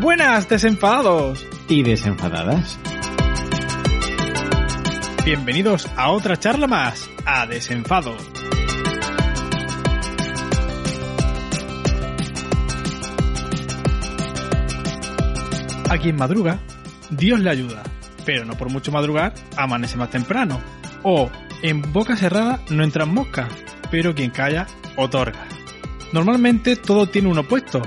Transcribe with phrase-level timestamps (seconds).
[0.00, 1.44] Buenas, desenfadados.
[1.68, 2.78] y desenfadadas.
[5.24, 8.16] Bienvenidos a otra charla más, a Desenfado.
[15.90, 16.60] A quien madruga,
[17.10, 17.82] Dios le ayuda,
[18.24, 20.60] pero no por mucho madrugar, amanece más temprano.
[21.02, 21.30] O,
[21.62, 23.48] en boca cerrada no entran moscas,
[23.90, 25.46] pero quien calla, otorga.
[26.12, 27.82] Normalmente todo tiene un opuesto,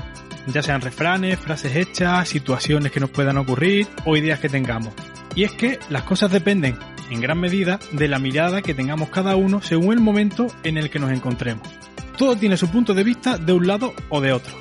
[0.46, 4.94] ya sean refranes, frases hechas, situaciones que nos puedan ocurrir o ideas que tengamos.
[5.34, 6.76] Y es que las cosas dependen,
[7.10, 10.90] en gran medida, de la mirada que tengamos cada uno según el momento en el
[10.90, 11.68] que nos encontremos.
[12.16, 14.54] Todo tiene su punto de vista de un lado o de otro.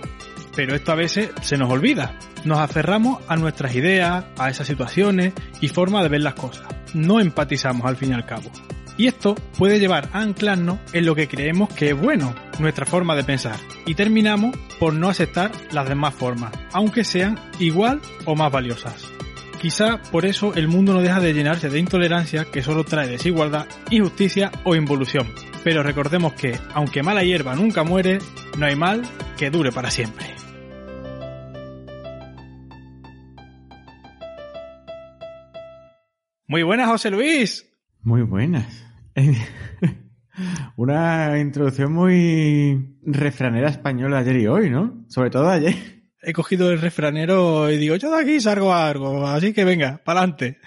[0.56, 2.18] Pero esto a veces se nos olvida.
[2.44, 6.66] Nos aferramos a nuestras ideas, a esas situaciones y forma de ver las cosas.
[6.94, 8.52] No empatizamos al fin y al cabo.
[8.97, 13.16] Y esto puede llevar a anclarnos en lo que creemos que es bueno, nuestra forma
[13.16, 18.52] de pensar, y terminamos por no aceptar las demás formas, aunque sean igual o más
[18.52, 19.08] valiosas.
[19.61, 23.67] Quizá por eso el mundo no deja de llenarse de intolerancia que solo trae desigualdad,
[23.92, 25.28] injusticia o involución.
[25.64, 28.17] Pero recordemos que, aunque mala hierba nunca muere,
[28.58, 29.03] no hay mal
[29.37, 30.26] que dure para siempre.
[36.48, 37.70] Muy buenas, José Luis.
[38.04, 38.84] Muy buenas.
[40.76, 45.06] Una introducción muy refranera española ayer y hoy, ¿no?
[45.08, 45.76] Sobre todo ayer.
[46.23, 50.58] He cogido el refranero y digo, yo de aquí salgo algo, así que venga, pa'lante.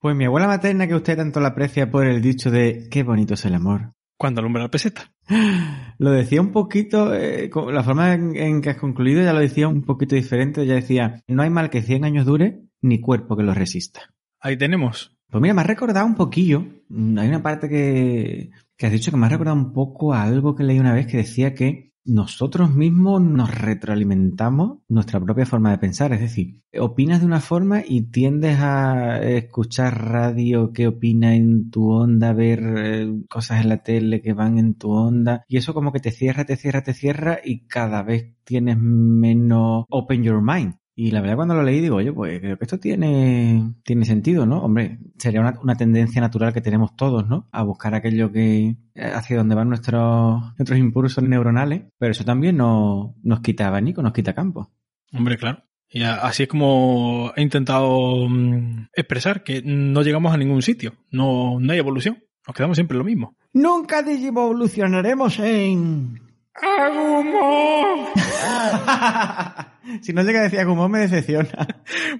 [0.00, 3.34] Pues mi abuela materna, que usted tanto la aprecia por el dicho de qué bonito
[3.34, 3.92] es el amor.
[4.16, 5.12] Cuando alumbra la peseta.
[5.98, 9.40] Lo decía un poquito, eh, con la forma en, en que has concluido ya lo
[9.40, 10.66] decía un poquito diferente.
[10.66, 14.14] Ya decía, no hay mal que 100 años dure, ni cuerpo que lo resista.
[14.40, 15.19] Ahí tenemos.
[15.30, 16.64] Pues mira, me ha recordado un poquillo.
[16.88, 20.22] mm, Hay una parte que, que has dicho que me ha recordado un poco a
[20.22, 25.70] algo que leí una vez que decía que nosotros mismos nos retroalimentamos nuestra propia forma
[25.70, 26.12] de pensar.
[26.12, 31.90] Es decir, opinas de una forma y tiendes a escuchar radio que opina en tu
[31.90, 35.44] onda, ver eh, cosas en la tele que van en tu onda.
[35.46, 39.84] Y eso como que te cierra, te cierra, te cierra y cada vez tienes menos
[39.90, 40.79] open your mind.
[40.94, 44.44] Y la verdad cuando lo leí digo, oye, pues creo que esto tiene, tiene sentido,
[44.44, 44.62] ¿no?
[44.62, 47.48] Hombre, sería una, una tendencia natural que tenemos todos, ¿no?
[47.52, 53.14] A buscar aquello que hacia donde van nuestros, nuestros impulsos neuronales, pero eso también no,
[53.22, 54.70] nos quita abanico, nos quita campo.
[55.12, 55.64] Hombre, claro.
[55.92, 60.94] Y así es como he intentado mm, expresar que no llegamos a ningún sitio.
[61.10, 62.22] No, no hay evolución.
[62.46, 63.36] Nos quedamos siempre en lo mismo.
[63.52, 66.29] Nunca evolucionaremos en...
[70.02, 71.48] si no llega a decir Agumon me decepciona.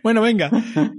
[0.02, 0.50] Bueno, venga.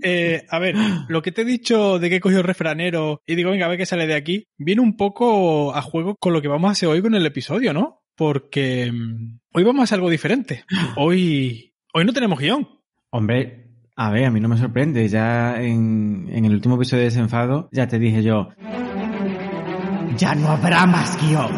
[0.04, 0.76] Eh, a ver,
[1.08, 3.70] lo que te he dicho de que he cogido el refranero y digo, venga, a
[3.70, 6.72] ver qué sale de aquí, viene un poco a juego con lo que vamos a
[6.72, 8.02] hacer hoy con el episodio, ¿no?
[8.16, 10.66] Porque mm, hoy vamos a hacer algo diferente.
[10.98, 12.68] Hoy, hoy no tenemos guion.
[13.12, 15.08] Hombre, a ver, a mí no me sorprende.
[15.08, 18.50] Ya en, en el último episodio de Desenfado ya te dije yo...
[20.18, 21.52] Ya no habrá más guion.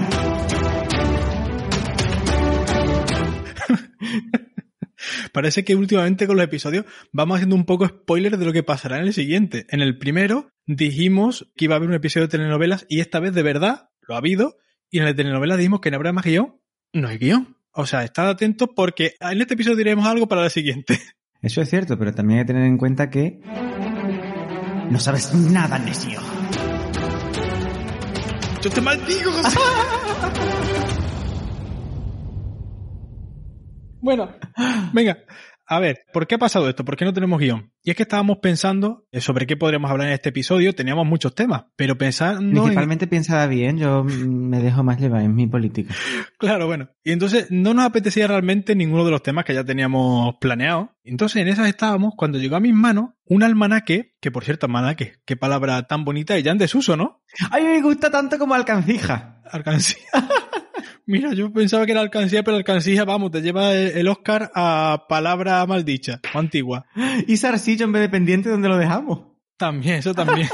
[5.33, 8.99] Parece que últimamente con los episodios vamos haciendo un poco spoiler de lo que pasará
[8.99, 9.65] en el siguiente.
[9.69, 13.33] En el primero dijimos que iba a haber un episodio de telenovelas y esta vez
[13.33, 14.57] de verdad lo ha habido.
[14.91, 16.61] Y en la telenovela dijimos que no habrá más guion.
[16.93, 17.57] No hay guion.
[17.71, 20.99] O sea, estad atentos porque en este episodio diremos algo para la siguiente.
[21.41, 23.41] Eso es cierto, pero también hay que tener en cuenta que...
[24.91, 26.19] No sabes nada, necio.
[28.61, 29.59] ¡Yo te maldigo, José!
[34.03, 34.29] bueno,
[34.91, 35.17] venga.
[35.65, 36.83] a ver, ¿por qué ha pasado esto?
[36.83, 37.71] ¿Por qué no tenemos guion?
[37.81, 41.63] Y es que estábamos pensando sobre qué podríamos hablar en este episodio, teníamos muchos temas,
[41.77, 45.95] pero pensar no Principalmente pensaba bien, yo me dejo más llevar en mi política.
[46.37, 46.89] Claro, bueno.
[47.01, 50.97] Y entonces no nos apetecía realmente ninguno de los temas que ya teníamos planeado.
[51.05, 55.13] Entonces en esas estábamos cuando llegó a mis manos un almanaque, que por cierto, almanaque,
[55.25, 57.21] qué palabra tan bonita y ya en desuso, ¿no?
[57.49, 59.41] A mí me gusta tanto como alcancija.
[59.49, 60.03] Alcancía.
[61.05, 65.65] Mira, yo pensaba que era alcancía, pero alcancía, vamos, te lleva el Oscar a palabra
[65.65, 66.85] maldicha o antigua.
[67.27, 69.33] Y zarcillo en vez de pendiente, ¿dónde lo dejamos?
[69.57, 70.47] También, eso también.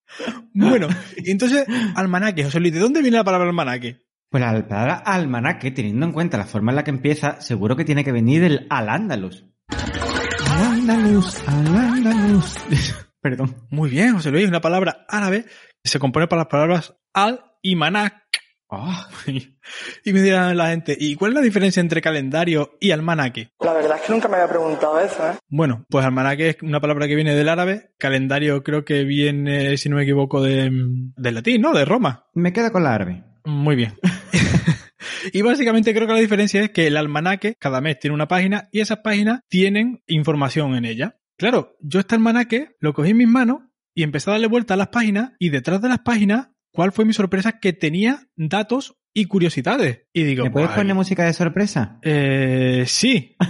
[0.54, 3.98] bueno, entonces, almanaque, José Luis, ¿de dónde viene la palabra almanaque?
[4.30, 7.84] Pues la palabra almanaque, teniendo en cuenta la forma en la que empieza, seguro que
[7.84, 9.44] tiene que venir del al-ándalus.
[10.48, 12.54] Al-ándalus, al-ándalus.
[13.20, 13.56] Perdón.
[13.70, 15.44] Muy bien, José Luis, una palabra árabe
[15.82, 18.22] que se compone por las palabras al y manac.
[18.70, 23.48] Ah, y me dirán la gente, ¿y cuál es la diferencia entre calendario y almanaque?
[23.60, 25.34] La verdad es que nunca me había preguntado eso, ¿eh?
[25.48, 29.88] Bueno, pues almanaque es una palabra que viene del árabe, calendario creo que viene, si
[29.88, 31.72] no me equivoco, de, del latín, ¿no?
[31.72, 32.26] De Roma.
[32.34, 33.24] me quedo con la árabe.
[33.44, 33.94] Muy bien.
[35.32, 38.68] y básicamente creo que la diferencia es que el almanaque cada mes tiene una página
[38.72, 41.16] y esas páginas tienen información en ella.
[41.36, 43.60] Claro, yo este almanaque lo cogí en mis manos
[43.94, 47.04] y empecé a darle vuelta a las páginas y detrás de las páginas, ¿cuál fue
[47.04, 47.58] mi sorpresa?
[47.60, 50.02] Que tenía datos y curiosidades.
[50.12, 50.78] Y digo, ¿Me puedes "Guay".
[50.80, 51.98] poner música de sorpresa?
[52.02, 53.36] Eh, sí.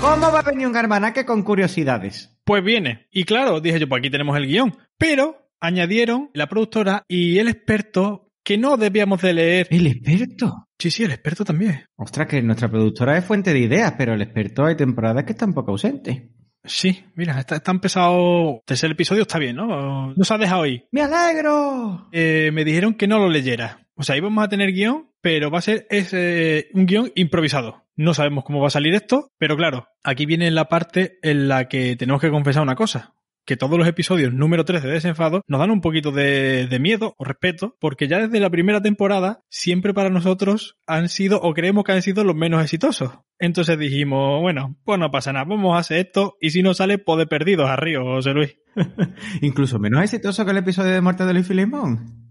[0.00, 2.38] ¿Cómo va a venir un almanaque con curiosidades?
[2.44, 3.06] Pues viene.
[3.10, 4.76] Y claro, dije yo, pues aquí tenemos el guion.
[4.98, 9.68] Pero añadieron la productora y el experto que no debíamos de leer.
[9.70, 10.68] ¿El experto?
[10.78, 11.86] Sí, sí, el experto también.
[11.96, 15.46] Ostras, que nuestra productora es fuente de ideas, pero el experto hay temporadas que está
[15.46, 16.30] un poco ausente.
[16.64, 18.62] Sí, mira, está, está empezado.
[18.64, 20.14] Tercer episodio está bien, ¿no?
[20.14, 20.84] No se ha dejado ahí.
[20.90, 22.08] ¡Me alegro!
[22.12, 23.86] Eh, me dijeron que no lo leyera.
[23.96, 27.84] O sea, íbamos a tener guion, pero va a ser ese, un guion improvisado.
[27.96, 31.68] No sabemos cómo va a salir esto, pero claro, aquí viene la parte en la
[31.68, 33.14] que tenemos que confesar una cosa.
[33.46, 37.14] Que todos los episodios número 3 de Desenfado nos dan un poquito de, de miedo
[37.18, 41.84] o respeto, porque ya desde la primera temporada siempre para nosotros han sido o creemos
[41.84, 43.18] que han sido los menos exitosos.
[43.38, 46.98] Entonces dijimos, bueno, pues no pasa nada, vamos a hacer esto y si no sale,
[46.98, 48.56] pues de perdidos a Río, José Luis.
[49.42, 52.30] Incluso menos exitoso que el episodio de Muerte de Luis Filemón.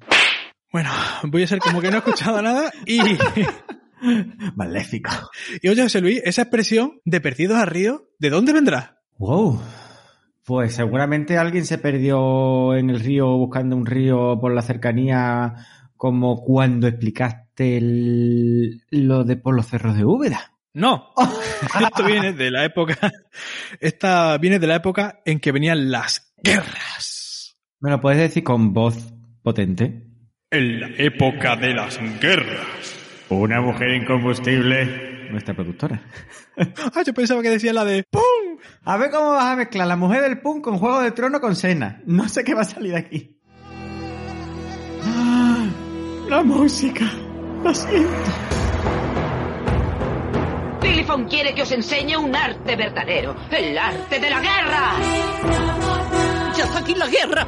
[0.71, 0.89] Bueno,
[1.23, 2.99] voy a ser como que no he escuchado nada y...
[4.55, 5.11] Maléfico.
[5.61, 9.01] Y oye, José Luis, esa expresión de perdidos a Río, ¿de dónde vendrá?
[9.17, 9.61] Wow.
[10.45, 15.53] Pues seguramente alguien se perdió en el río buscando un río por la cercanía,
[15.95, 20.51] como cuando explicaste el- lo de por los cerros de Úbeda.
[20.73, 21.11] No.
[21.79, 22.97] Esto viene de la época.
[23.79, 27.55] Esta viene de la época en que venían las guerras.
[27.79, 29.13] ¿Me lo puedes decir con voz
[29.43, 30.07] potente?
[30.51, 33.02] En la época de las guerras.
[33.33, 35.29] Una mujer incombustible.
[35.31, 36.01] Nuestra productora.
[36.55, 38.21] Ah, yo pensaba que decía la de ¡Pum!
[38.83, 41.55] A ver cómo vas a mezclar la mujer del punk con Juego de Trono con
[41.55, 41.99] Sena.
[42.05, 43.39] No sé qué va a salir de aquí.
[45.03, 45.65] ¡Ah!
[46.29, 47.05] La música.
[47.63, 48.31] Lo siento.
[50.79, 54.91] Philifon quiere que os enseñe un arte verdadero, el arte de la guerra.
[56.55, 57.47] ¡Ya está aquí la guerra!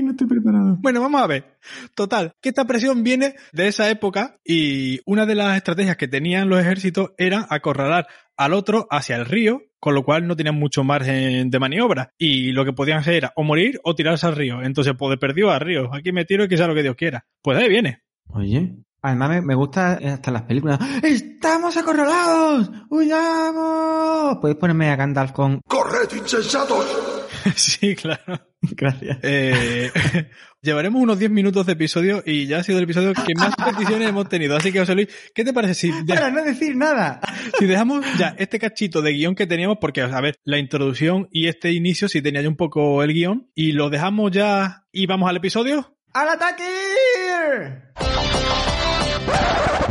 [0.00, 0.78] Ay, no estoy preparado.
[0.80, 1.58] Bueno, vamos a ver.
[1.94, 6.48] Total, que esta presión viene de esa época y una de las estrategias que tenían
[6.48, 8.06] los ejércitos era acorralar
[8.38, 12.14] al otro hacia el río, con lo cual no tenían mucho margen de maniobra.
[12.16, 14.62] Y lo que podían hacer era o morir o tirarse al río.
[14.62, 15.94] Entonces, pues de perdido al río.
[15.94, 17.26] Aquí me tiro y que sea lo que Dios quiera.
[17.42, 18.00] Pues ahí viene.
[18.28, 18.74] Oye.
[19.02, 20.78] Además me, gusta hasta las películas.
[21.02, 22.70] ¡Estamos acorralados!
[22.88, 24.38] ¡Huyamos!
[24.40, 25.60] Puedes ponerme a Gandalf con...
[25.66, 27.19] ¡Corred, insensatos!
[27.56, 28.40] sí, claro.
[28.62, 29.18] Gracias.
[29.22, 29.90] Eh,
[30.62, 34.08] llevaremos unos 10 minutos de episodio y ya ha sido el episodio que más peticiones
[34.08, 34.56] hemos tenido.
[34.56, 37.20] Así que, José Luis, ¿qué te parece si, de- Para no decir nada.
[37.58, 39.78] si dejamos ya este cachito de guion que teníamos?
[39.80, 43.50] Porque, a ver, la introducción y este inicio sí tenía ya un poco el guion.
[43.54, 45.96] Y lo dejamos ya y vamos al episodio.
[46.12, 46.64] ¡Al ataque!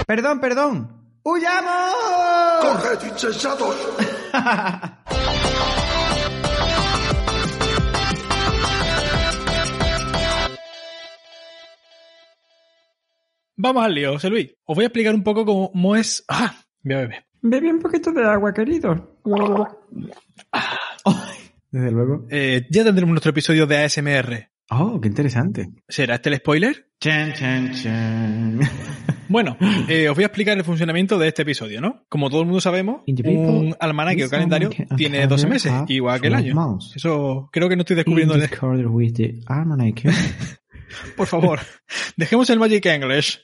[0.06, 0.96] Perdón, perdón.
[1.24, 1.70] ¡Huyamos!
[13.62, 14.56] Vamos al lío, José Luis.
[14.64, 16.24] Os voy a explicar un poco cómo es...
[16.30, 16.56] ¡Ah!
[16.82, 17.26] Voy a beber.
[17.42, 19.18] Bebe un poquito de agua, querido.
[21.70, 22.26] Desde luego.
[22.30, 24.50] Eh, ya tendremos nuestro episodio de ASMR.
[24.70, 25.72] Oh, qué interesante.
[25.90, 26.90] ¿Será este el spoiler?
[27.02, 28.60] Chan, chan, chan.
[29.28, 29.58] Bueno,
[29.90, 32.06] eh, os voy a explicar el funcionamiento de este episodio, ¿no?
[32.08, 36.28] Como todo el mundo sabemos, un almanaque o calendario tiene 12 calendar meses, igual que
[36.28, 36.80] el 12 año.
[36.96, 38.36] Eso creo que no estoy descubriendo...
[41.16, 41.60] Por favor,
[42.18, 43.40] dejemos el Magic English.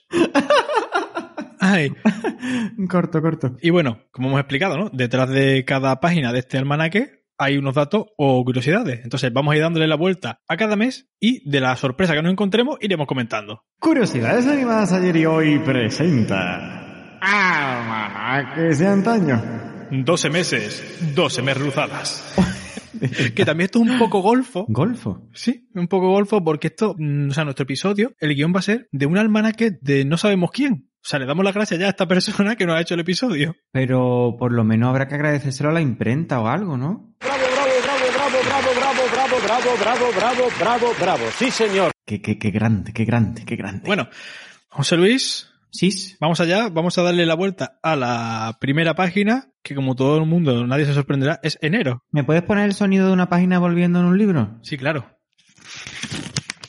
[1.60, 1.92] Ay.
[2.90, 3.58] Corto, corto.
[3.62, 4.90] Y bueno, como hemos explicado, ¿no?
[4.92, 9.02] Detrás de cada página de este almanaque hay unos datos o curiosidades.
[9.04, 12.22] Entonces vamos a ir dándole la vuelta a cada mes y de la sorpresa que
[12.22, 13.64] nos encontremos iremos comentando.
[13.80, 17.18] Curiosidades animadas ayer y hoy presenta.
[17.22, 19.42] Almanaque de antaño.
[19.92, 22.36] 12 meses, 12 merluzadas.
[23.36, 24.66] que también esto es un poco golfo.
[24.68, 25.28] Golfo.
[25.34, 28.64] Sí, un poco golfo porque esto, mm, o sea, nuestro episodio, el guion va a
[28.64, 30.90] ser de un almanaque de no sabemos quién.
[31.06, 33.02] O sea, le damos las gracias ya a esta persona que nos ha hecho el
[33.02, 33.56] episodio.
[33.72, 37.14] Pero por lo menos habrá que agradecérselo a la imprenta o algo, ¿no?
[37.20, 41.26] Bravo, bravo, bravo, bravo, bravo, bravo, bravo, bravo, bravo, bravo, bravo.
[41.38, 41.92] Sí, señor.
[42.06, 43.84] Qué, qué, qué grande, qué grande, qué grande.
[43.86, 44.10] Bueno,
[44.70, 46.16] José Luis, Sis.
[46.22, 50.26] vamos allá, vamos a darle la vuelta a la primera página, que como todo el
[50.26, 52.04] mundo, nadie se sorprenderá, es enero.
[52.12, 54.58] ¿Me puedes poner el sonido de una página volviendo en un libro?
[54.64, 55.18] Sí, claro.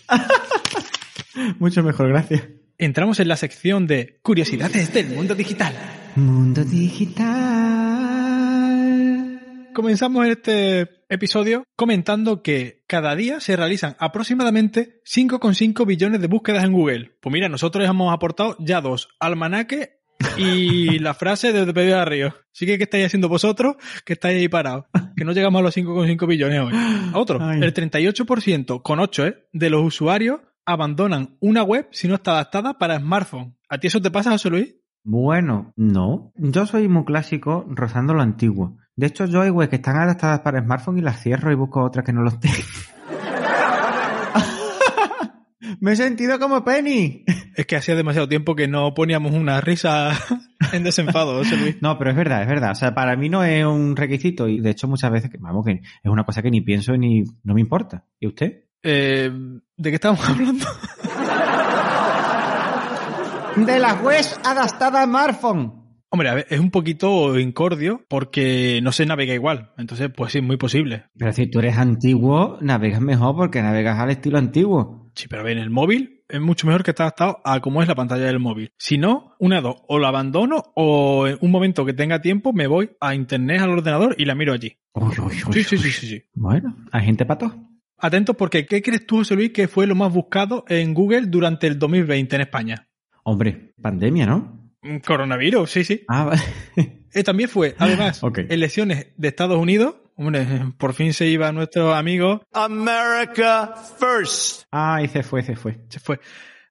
[1.60, 2.48] Mucho mejor, gracias.
[2.78, 5.72] Entramos en la sección de curiosidades del mundo digital.
[6.16, 8.25] Mundo digital.
[9.76, 16.72] Comenzamos este episodio comentando que cada día se realizan aproximadamente 5,5 billones de búsquedas en
[16.72, 17.18] Google.
[17.20, 19.98] Pues mira, nosotros hemos aportado ya dos, almanaque
[20.38, 22.34] y la frase de Pedro Río.
[22.54, 23.76] Así que, ¿qué estáis haciendo vosotros?
[24.06, 24.86] Que estáis ahí parados.
[25.14, 26.72] Que no llegamos a los 5,5 billones hoy.
[27.12, 27.60] A otro, Ay.
[27.60, 29.46] el 38%, con 8, ¿eh?
[29.52, 33.58] De los usuarios abandonan una web si no está adaptada para smartphone.
[33.68, 34.74] ¿A ti eso te pasa, José Luis?
[35.04, 36.32] Bueno, no.
[36.34, 38.78] Yo soy muy clásico rozando lo antiguo.
[38.96, 41.84] De hecho, yo hay webs que están adaptadas para smartphone y las cierro y busco
[41.84, 42.62] otras que no los tengan.
[45.80, 47.26] Me he sentido como Penny.
[47.56, 50.12] Es que hacía demasiado tiempo que no poníamos una risa
[50.72, 51.76] en desenfado, José Luis.
[51.82, 52.70] No, pero es verdad, es verdad.
[52.70, 55.66] O sea, para mí no es un requisito y de hecho muchas veces, que vamos,
[55.66, 58.06] que es una cosa que ni pienso ni no me importa.
[58.18, 58.64] ¿Y usted?
[58.82, 59.30] Eh,
[59.76, 60.64] ¿De qué estamos hablando?
[63.56, 65.85] De las webs adaptadas a smartphone.
[66.16, 69.72] Hombre, a ver, es un poquito incordio porque no se navega igual.
[69.76, 71.04] Entonces, pues sí, es muy posible.
[71.14, 75.10] Pero si tú eres antiguo, navegas mejor porque navegas al estilo antiguo.
[75.14, 77.94] Sí, pero en el móvil es mucho mejor que estar adaptado a cómo es la
[77.94, 78.72] pantalla del móvil.
[78.78, 82.66] Si no, una dos, o lo abandono o en un momento que tenga tiempo me
[82.66, 84.74] voy a internet al ordenador y la miro allí.
[84.94, 86.22] Uy, uy, uy, Sí, sí, sí, sí, sí.
[86.32, 87.54] Bueno, hay gente pato.
[87.98, 91.66] Atentos porque ¿qué crees tú, José Luis, que fue lo más buscado en Google durante
[91.66, 92.88] el 2020 en España?
[93.22, 94.65] Hombre, pandemia, ¿no?
[94.86, 96.04] Mm, Coronavirus, sí, sí.
[96.08, 96.42] Ah, vale.
[97.16, 99.94] Eh, también fue, además, elecciones de Estados Unidos.
[100.16, 102.42] Hombre, por fin se iba nuestro amigo.
[102.52, 104.64] America first.
[104.70, 105.80] ah, y se fue, se fue.
[105.88, 106.20] Se fue.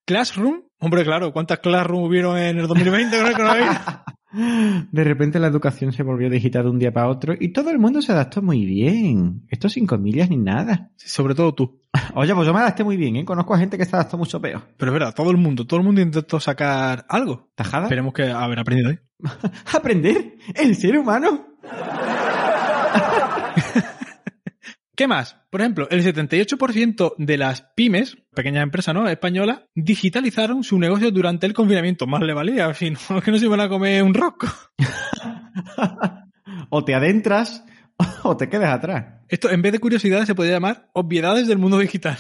[0.06, 0.62] Classroom.
[0.78, 3.76] Hombre, claro, ¿cuántas Classroom hubieron en el 2020 con el coronavirus?
[4.92, 7.80] De repente la educación se volvió digital de un día para otro y todo el
[7.80, 9.44] mundo se adaptó muy bien.
[9.50, 10.92] Esto sin comillas ni nada.
[10.98, 11.80] Sí, Sobre todo tú.
[12.16, 13.26] Oye, pues yo me adapté muy bien, ¿eh?
[13.26, 14.62] Conozco a gente que se adaptó mucho peor.
[14.78, 17.50] Pero es verdad, todo el mundo, todo el mundo intentó sacar algo.
[17.56, 17.86] ¿Tajada?
[17.86, 19.00] Esperemos que haber aprendido ahí.
[19.74, 20.36] ¿Aprender?
[20.54, 21.48] ¿El ser humano?
[24.96, 25.38] ¿Qué más?
[25.50, 29.08] Por ejemplo, el 78% de las pymes, pequeñas empresas ¿no?
[29.08, 32.08] españolas, digitalizaron su negocio durante el confinamiento.
[32.08, 34.48] Más le valía, si no, que no se iban a comer un rosco.
[36.70, 37.64] O te adentras
[38.24, 39.22] o te quedas atrás.
[39.28, 42.18] Esto, en vez de curiosidades, se podría llamar obviedades del mundo digital.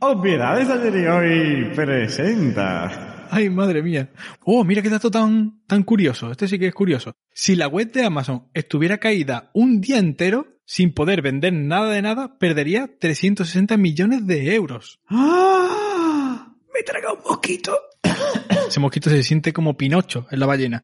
[0.00, 3.26] Obviedades ayer y hoy presenta.
[3.30, 4.10] Ay, madre mía.
[4.44, 6.30] Oh, mira qué dato tan, tan curioso.
[6.30, 7.14] Este sí que es curioso.
[7.32, 12.02] Si la web de Amazon estuviera caída un día entero, sin poder vender nada de
[12.02, 15.00] nada, perdería 360 millones de euros.
[15.08, 16.48] ¡Ah!
[16.74, 17.76] Me traga un mosquito.
[18.68, 20.82] Ese mosquito se siente como Pinocho en la ballena.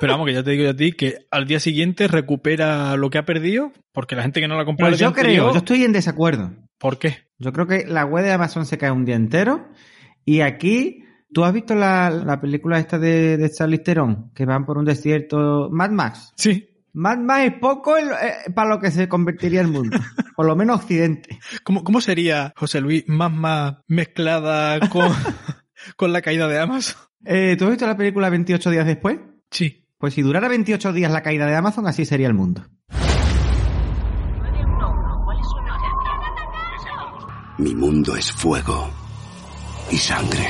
[0.00, 3.08] Pero vamos, que ya te digo yo a ti que al día siguiente recupera lo
[3.08, 5.24] que ha perdido, porque la gente que no la compró Pues el día yo creo,
[5.26, 6.52] anterior- yo estoy en desacuerdo.
[6.78, 7.18] ¿Por qué?
[7.38, 9.68] Yo creo que la web de Amazon se cae un día entero
[10.24, 10.98] y aquí...
[11.34, 14.32] ¿Tú has visto la, la película esta de, de Charlize Theron?
[14.34, 15.70] Que van por un desierto...
[15.72, 16.30] Mad Max.
[16.36, 16.68] Sí.
[16.94, 19.96] Mad Max es poco el- eh, para lo que se convertiría el mundo.
[20.36, 21.38] Por lo menos Occidente.
[21.64, 25.08] ¿Cómo, cómo sería, José Luis, más más mezclada con,
[25.96, 26.96] con la caída de Amazon?
[27.24, 29.18] Eh, ¿Tú has visto la película 28 días después?
[29.50, 29.86] Sí.
[29.98, 32.64] Pues si durara 28 días la caída de Amazon, así sería el mundo.
[37.58, 38.90] Mi mundo es fuego
[39.90, 40.48] y sangre.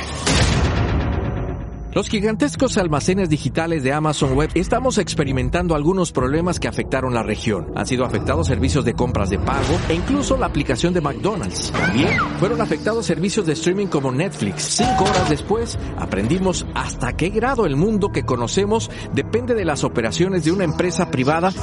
[1.93, 7.71] Los gigantescos almacenes digitales de Amazon Web estamos experimentando algunos problemas que afectaron la región.
[7.75, 11.71] Han sido afectados servicios de compras de pago e incluso la aplicación de McDonald's.
[11.71, 14.63] También fueron afectados servicios de streaming como Netflix.
[14.63, 20.45] Cinco horas después aprendimos hasta qué grado el mundo que conocemos depende de las operaciones
[20.45, 21.53] de una empresa privada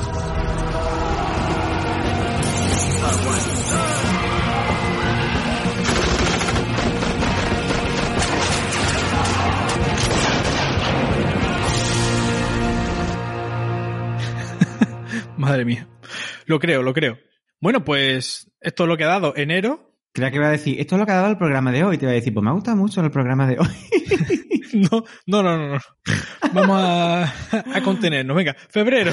[15.51, 15.89] Madre mía.
[16.47, 17.19] Lo creo, lo creo.
[17.61, 19.97] Bueno, pues esto es lo que ha dado enero.
[20.13, 21.99] Creía que iba a decir, esto es lo que ha dado el programa de hoy.
[21.99, 23.67] Te iba a decir, pues me ha gustado mucho el programa de hoy.
[24.75, 25.79] no, no, no, no.
[26.53, 27.23] Vamos a,
[27.75, 28.37] a contenernos.
[28.37, 29.13] Venga, febrero.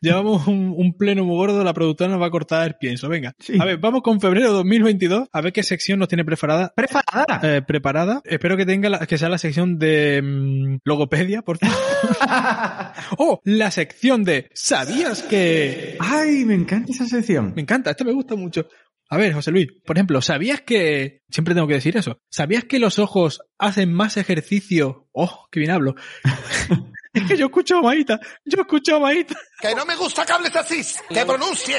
[0.00, 3.08] Llevamos un, un, pleno muy gordo, la productora nos va a cortar el pienso.
[3.08, 3.58] Venga, sí.
[3.60, 6.72] a ver, vamos con febrero 2022, a ver qué sección nos tiene preparada.
[6.74, 7.40] ¿Preparada?
[7.42, 8.20] Eh, preparada.
[8.24, 11.76] Espero que tenga la, que sea la sección de mmm, logopedia, por favor.
[13.18, 15.96] oh, la sección de ¿Sabías que...?
[15.98, 17.52] Ay, me encanta esa sección.
[17.54, 18.66] Me encanta, esto me gusta mucho.
[19.12, 21.22] A ver, José Luis, por ejemplo, ¿sabías que...
[21.28, 22.20] Siempre tengo que decir eso.
[22.30, 25.08] ¿Sabías que los ojos hacen más ejercicio?
[25.12, 25.96] Oh, qué bien hablo.
[27.12, 29.34] Es que yo escucho a Maíta, yo escucho a Maíta.
[29.60, 31.78] Que no me gusta que hables así, que pronuncie.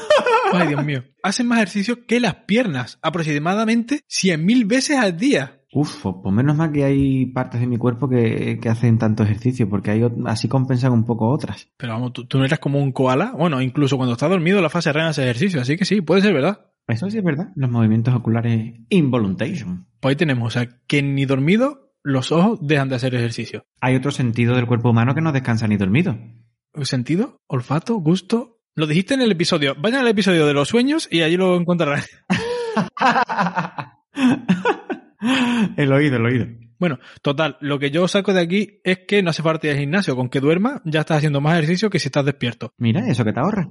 [0.52, 1.04] Ay, Dios mío.
[1.22, 5.60] Hacen más ejercicio que las piernas, aproximadamente 100.000 veces al día.
[5.72, 9.70] Uf, pues menos mal que hay partes de mi cuerpo que, que hacen tanto ejercicio,
[9.70, 11.68] porque hay, así compensan un poco otras.
[11.76, 13.32] Pero vamos, ¿tú, tú no eres como un koala.
[13.38, 16.34] Bueno, incluso cuando estás dormido la fase REM hace ejercicio, así que sí, puede ser
[16.34, 16.71] verdad.
[16.88, 17.52] Eso sí es verdad.
[17.54, 19.64] Los movimientos oculares involuntarios.
[20.00, 23.64] Pues ahí tenemos, o sea, que ni dormido los ojos dejan de hacer ejercicio.
[23.80, 26.18] Hay otro sentido del cuerpo humano que no descansa ni dormido.
[26.82, 27.36] ¿Sentido?
[27.46, 27.94] ¿Olfato?
[27.96, 28.60] ¿Gusto?
[28.74, 29.74] Lo dijiste en el episodio.
[29.78, 32.02] Vayan al episodio de los sueños y allí lo encontrarán.
[35.76, 36.46] el oído, el oído.
[36.78, 39.78] Bueno, total, lo que yo saco de aquí es que no hace falta ir al
[39.78, 40.16] gimnasio.
[40.16, 42.72] Con que duerma ya estás haciendo más ejercicio que si estás despierto.
[42.78, 43.70] Mira, eso que te ahorra.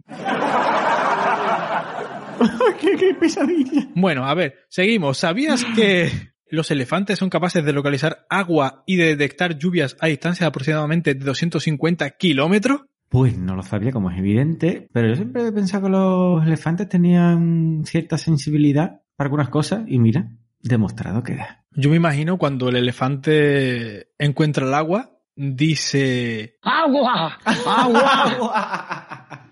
[2.81, 3.87] ¿Qué, qué pesadilla.
[3.95, 5.17] Bueno, a ver, seguimos.
[5.17, 6.09] ¿Sabías que
[6.49, 11.13] los elefantes son capaces de localizar agua y de detectar lluvias a distancias de aproximadamente
[11.13, 12.81] de 250 kilómetros?
[13.09, 16.87] Pues no lo sabía, como es evidente, pero yo siempre he pensado que los elefantes
[16.87, 20.31] tenían cierta sensibilidad para algunas cosas y mira,
[20.61, 21.65] demostrado queda.
[21.71, 26.57] Yo me imagino cuando el elefante encuentra el agua, dice...
[26.61, 27.37] ¡Agua!
[27.65, 29.47] ¡Agua!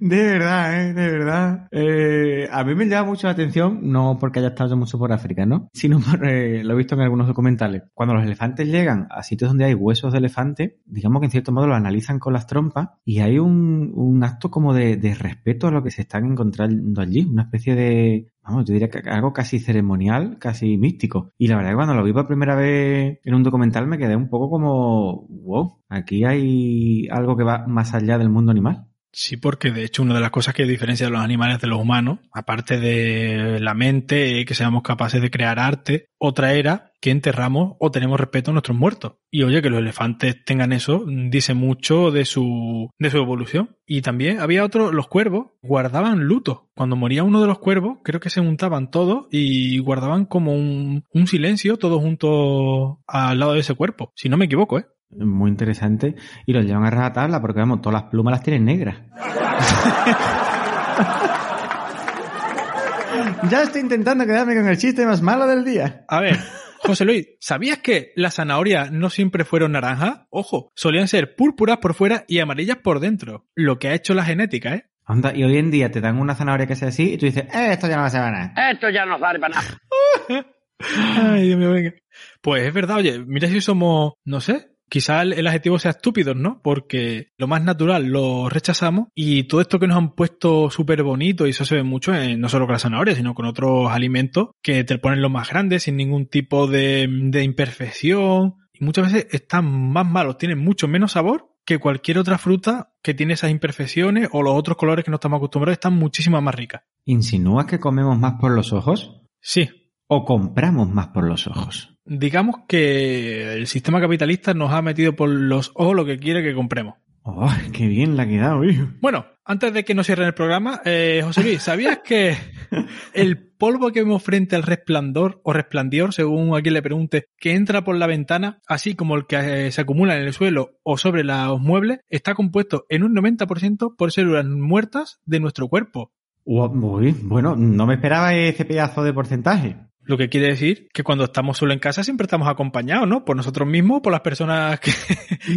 [0.00, 0.94] De verdad, ¿eh?
[0.94, 1.68] De verdad.
[1.70, 5.12] Eh, a mí me llama mucho la atención, no porque haya estado yo mucho por
[5.12, 5.68] África, ¿no?
[5.74, 7.82] Sino por, eh, lo he visto en algunos documentales.
[7.94, 11.52] Cuando los elefantes llegan a sitios donde hay huesos de elefante, digamos que en cierto
[11.52, 15.70] modo lo analizan con las trompas y hay un, acto como de, de, respeto a
[15.70, 17.24] lo que se están encontrando allí.
[17.24, 21.32] Una especie de, vamos, yo diría que algo casi ceremonial, casi místico.
[21.38, 24.16] Y la verdad que cuando lo vi por primera vez en un documental me quedé
[24.16, 28.89] un poco como, wow, aquí hay algo que va más allá del mundo animal.
[29.12, 31.80] Sí, porque de hecho una de las cosas que diferencia a los animales de los
[31.80, 37.76] humanos, aparte de la mente, que seamos capaces de crear arte, otra era que enterramos
[37.80, 39.14] o tenemos respeto a nuestros muertos.
[39.30, 43.76] Y oye, que los elefantes tengan eso, dice mucho de su, de su evolución.
[43.86, 46.70] Y también había otro, los cuervos guardaban luto.
[46.74, 51.04] Cuando moría uno de los cuervos, creo que se juntaban todos y guardaban como un,
[51.12, 54.12] un silencio todos juntos al lado de ese cuerpo.
[54.14, 54.86] Si no me equivoco, ¿eh?
[55.10, 56.14] Muy interesante.
[56.46, 58.96] Y los llevan a rajatabla porque, vamos, todas las plumas las tienen negras.
[63.50, 66.04] ya estoy intentando quedarme con el chiste más malo del día.
[66.08, 66.38] A ver,
[66.78, 70.22] José Luis, ¿sabías que las zanahorias no siempre fueron naranjas?
[70.30, 73.46] Ojo, solían ser púrpuras por fuera y amarillas por dentro.
[73.54, 74.86] Lo que ha hecho la genética, ¿eh?
[75.04, 77.44] Anda, y hoy en día te dan una zanahoria que sea así y tú dices,
[77.52, 78.70] eh, esto ya no va a ser para nada.
[78.70, 80.46] Esto ya no vale para nada.
[81.32, 81.92] Ay, Dios mío, venga.
[82.40, 86.34] Pues es verdad, oye, mira si somos, no sé, quizá el, el, adjetivo sea estúpido,
[86.34, 86.60] ¿no?
[86.62, 91.46] Porque lo más natural lo rechazamos y todo esto que nos han puesto súper bonito,
[91.46, 94.50] y eso se ve mucho en, no solo con la zanahoria, sino con otros alimentos
[94.62, 98.56] que te ponen los más grandes sin ningún tipo de, de imperfección.
[98.74, 103.14] Y muchas veces están más malos, tienen mucho menos sabor que cualquier otra fruta que
[103.14, 106.82] tiene esas imperfecciones o los otros colores que no estamos acostumbrados están muchísimo más ricas.
[107.04, 109.20] ¿Insinúas que comemos más por los ojos?
[109.40, 109.70] Sí.
[110.08, 111.89] ¿O compramos más por los ojos?
[112.04, 116.54] Digamos que el sistema capitalista nos ha metido por los ojos lo que quiere que
[116.54, 116.94] compremos.
[117.22, 118.88] ¡Oh, qué bien la ha quedado, hijo!
[119.00, 122.34] Bueno, antes de que nos cierren el programa, eh, José Luis, ¿sabías que
[123.14, 127.52] el polvo que vemos frente al resplandor o resplandor, según a quien le pregunte, que
[127.52, 130.96] entra por la ventana, así como el que eh, se acumula en el suelo o
[130.96, 136.12] sobre los muebles, está compuesto en un 90% por células muertas de nuestro cuerpo?
[136.44, 139.76] Uy, bueno, no me esperaba ese pedazo de porcentaje.
[140.02, 143.24] Lo que quiere decir que cuando estamos solo en casa siempre estamos acompañados, ¿no?
[143.24, 144.92] Por nosotros mismos, por las personas que,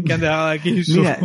[0.06, 1.00] que han dejado aquí su...
[1.02, 1.20] Mira,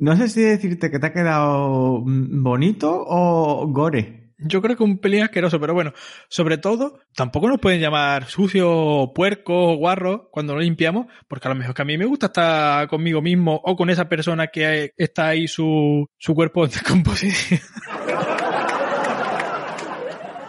[0.00, 4.18] no sé si decirte que te ha quedado bonito o gore.
[4.40, 5.92] Yo creo que un pelín asqueroso, pero bueno,
[6.28, 11.56] sobre todo, tampoco nos pueden llamar sucio, puerco, guarro cuando lo limpiamos, porque a lo
[11.56, 15.28] mejor que a mí me gusta estar conmigo mismo o con esa persona que está
[15.28, 17.60] ahí su, su cuerpo en descomposición.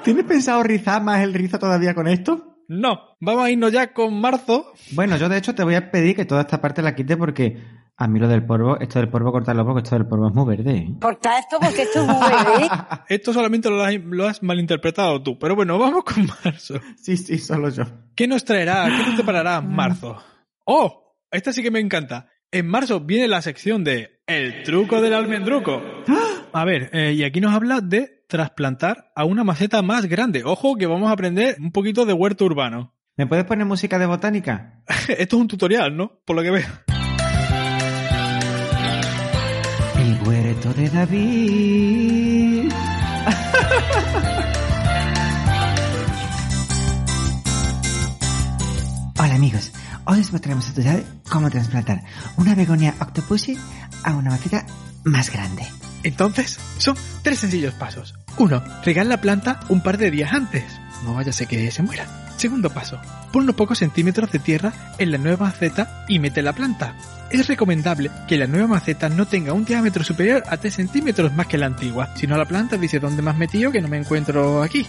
[0.04, 2.58] ¿Tienes pensado rizar más el rizo todavía con esto?
[2.68, 4.74] No, vamos a irnos ya con marzo.
[4.92, 7.58] Bueno, yo de hecho te voy a pedir que toda esta parte la quite porque
[7.98, 10.56] A mí lo del polvo, esto del polvo, cortarlo porque esto del polvo es muy
[10.56, 10.78] verde.
[10.78, 10.96] ¿eh?
[11.02, 12.70] Corta esto porque esto es muy verde.
[13.10, 15.38] Esto solamente lo has, lo has malinterpretado tú.
[15.38, 16.76] Pero bueno, vamos con marzo.
[16.96, 17.84] Sí, sí, solo yo.
[18.16, 18.86] ¿Qué nos traerá?
[18.86, 20.16] ¿Qué nos deparará marzo?
[20.64, 21.18] ¡Oh!
[21.30, 22.30] Esta sí que me encanta.
[22.52, 25.82] En marzo viene la sección de El truco del almendruco.
[26.54, 30.44] A ver, eh, y aquí nos habla de trasplantar a una maceta más grande.
[30.46, 32.96] Ojo que vamos a aprender un poquito de huerto urbano.
[33.18, 34.82] ¿Me puedes poner música de botánica?
[35.10, 36.22] Esto es un tutorial, ¿no?
[36.24, 36.68] Por lo que veo.
[39.98, 42.72] El huerto de David.
[49.22, 49.74] Hola amigos,
[50.06, 52.04] hoy os mostraremos a tutorial cómo trasplantar
[52.38, 53.58] una begonia octopussy
[54.04, 54.66] a una maceta
[55.04, 55.68] más grande.
[56.04, 58.16] Entonces, son tres sencillos pasos.
[58.40, 60.64] Uno, regar la planta un par de días antes.
[61.04, 62.08] No vaya a ser que se muera.
[62.38, 62.98] Segundo paso,
[63.34, 66.96] pon unos pocos centímetros de tierra en la nueva maceta y mete la planta.
[67.32, 71.48] Es recomendable que la nueva maceta no tenga un diámetro superior a 3 centímetros más
[71.48, 72.16] que la antigua.
[72.16, 74.88] Si no, la planta dice dónde más metido que no me encuentro aquí.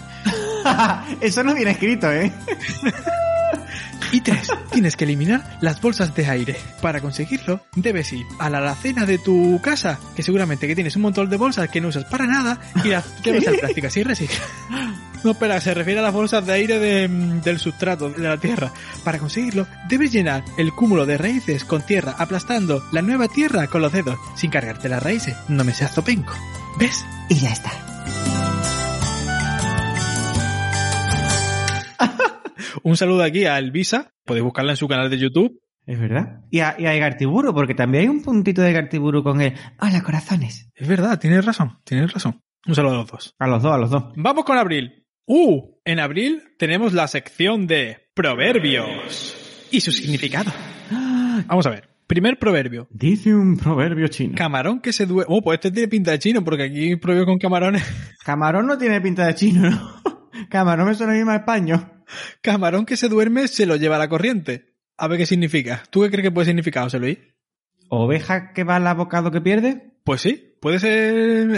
[1.19, 2.31] Eso no viene escrito, ¿eh?
[4.11, 6.57] Y tres, tienes que eliminar las bolsas de aire.
[6.81, 11.03] Para conseguirlo, debes ir a la alacena de tu casa, que seguramente que tienes un
[11.03, 14.41] montón de bolsas que no usas para nada y las que usas plásticas y reciclas.
[15.23, 18.37] No, espera, se refiere a las bolsas de aire de, mm, del sustrato, de la
[18.37, 18.73] tierra.
[19.03, 23.81] Para conseguirlo, debes llenar el cúmulo de raíces con tierra, aplastando la nueva tierra con
[23.83, 25.35] los dedos, sin cargarte las raíces.
[25.47, 26.33] No me seas zopenco.
[26.79, 27.05] ¿Ves?
[27.29, 27.71] Y ya está.
[32.83, 34.11] Un saludo aquí a Elvisa.
[34.25, 35.61] Podéis buscarla en su canal de YouTube.
[35.85, 36.41] Es verdad.
[36.49, 39.53] Y a, y a Igartiburu, porque también hay un puntito de Igartiburu con él.
[39.79, 40.69] Hola, corazones.
[40.75, 42.41] Es verdad, tienes razón, tienes razón.
[42.67, 43.35] Un saludo a los dos.
[43.39, 44.03] A los dos, a los dos.
[44.15, 45.05] Vamos con abril.
[45.25, 49.35] Uh, en abril tenemos la sección de proverbios
[49.71, 50.51] y su significado.
[51.47, 51.89] Vamos a ver.
[52.07, 52.87] Primer proverbio.
[52.91, 54.35] Dice un proverbio chino.
[54.35, 55.33] Camarón que se duerme.
[55.33, 57.83] Oh, pues este tiene pinta de chino, porque aquí proverbio con camarones.
[58.25, 60.01] Camarón no tiene pinta de chino, ¿no?
[60.49, 62.00] Camarón me suena mismo a español.
[62.41, 64.73] Camarón que se duerme se lo lleva a la corriente.
[64.97, 65.83] A ver qué significa.
[65.89, 67.17] ¿Tú qué crees que puede significar, José Luis?
[67.89, 69.93] ¿Oveja que va al abocado que pierde?
[70.03, 70.93] Pues sí, puede ser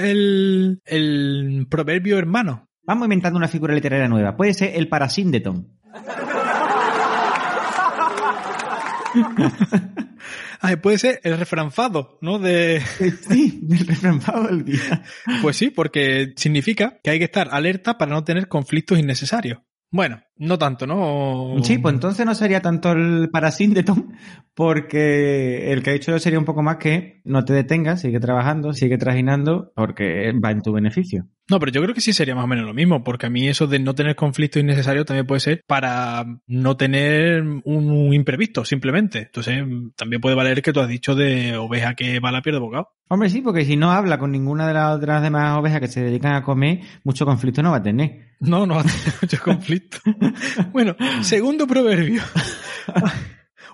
[0.06, 2.70] el, el proverbio hermano.
[2.86, 4.36] Vamos inventando una figura literaria nueva.
[4.36, 5.80] Puede ser el parasíndeton.
[10.60, 12.40] Ay, puede ser el refranfado, ¿no?
[12.40, 12.82] De...
[13.30, 15.04] Sí, el refranfado del día.
[15.42, 19.60] Pues sí, porque significa que hay que estar alerta para no tener conflictos innecesarios.
[19.92, 21.56] Bueno, no tanto, ¿no?
[21.64, 24.14] Sí, pues entonces no sería tanto el parasíndeton,
[24.56, 28.20] porque el que he hecho yo sería un poco más que no te detengas, sigue
[28.20, 31.28] trabajando, sigue trajinando, porque va en tu beneficio.
[31.50, 33.48] No, pero yo creo que sí sería más o menos lo mismo, porque a mí
[33.48, 39.20] eso de no tener conflictos innecesarios también puede ser para no tener un imprevisto, simplemente.
[39.20, 39.64] Entonces,
[39.96, 42.62] también puede valer que tú has dicho de oveja que va a la piel de
[42.62, 42.90] bocado.
[43.10, 46.02] Hombre, sí, porque si no habla con ninguna de las otras demás ovejas que se
[46.02, 48.34] dedican a comer, mucho conflicto no va a tener.
[48.40, 49.98] No, no va a tener mucho conflicto.
[50.72, 52.22] bueno, segundo proverbio.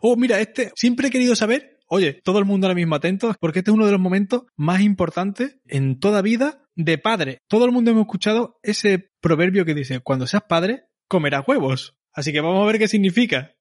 [0.02, 3.60] Oh, mira, este siempre he querido saber Oye, todo el mundo ahora mismo atento, porque
[3.60, 7.40] este es uno de los momentos más importantes en toda vida de padre.
[7.48, 11.98] Todo el mundo hemos escuchado ese proverbio que dice, cuando seas padre, comerás huevos.
[12.14, 13.56] Así que vamos a ver qué significa.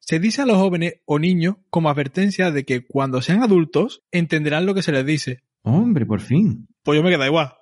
[0.00, 4.66] Se dice a los jóvenes o niños como advertencia de que cuando sean adultos entenderán
[4.66, 5.44] lo que se les dice.
[5.62, 6.66] Hombre, por fin.
[6.82, 7.54] Pues yo me queda igual.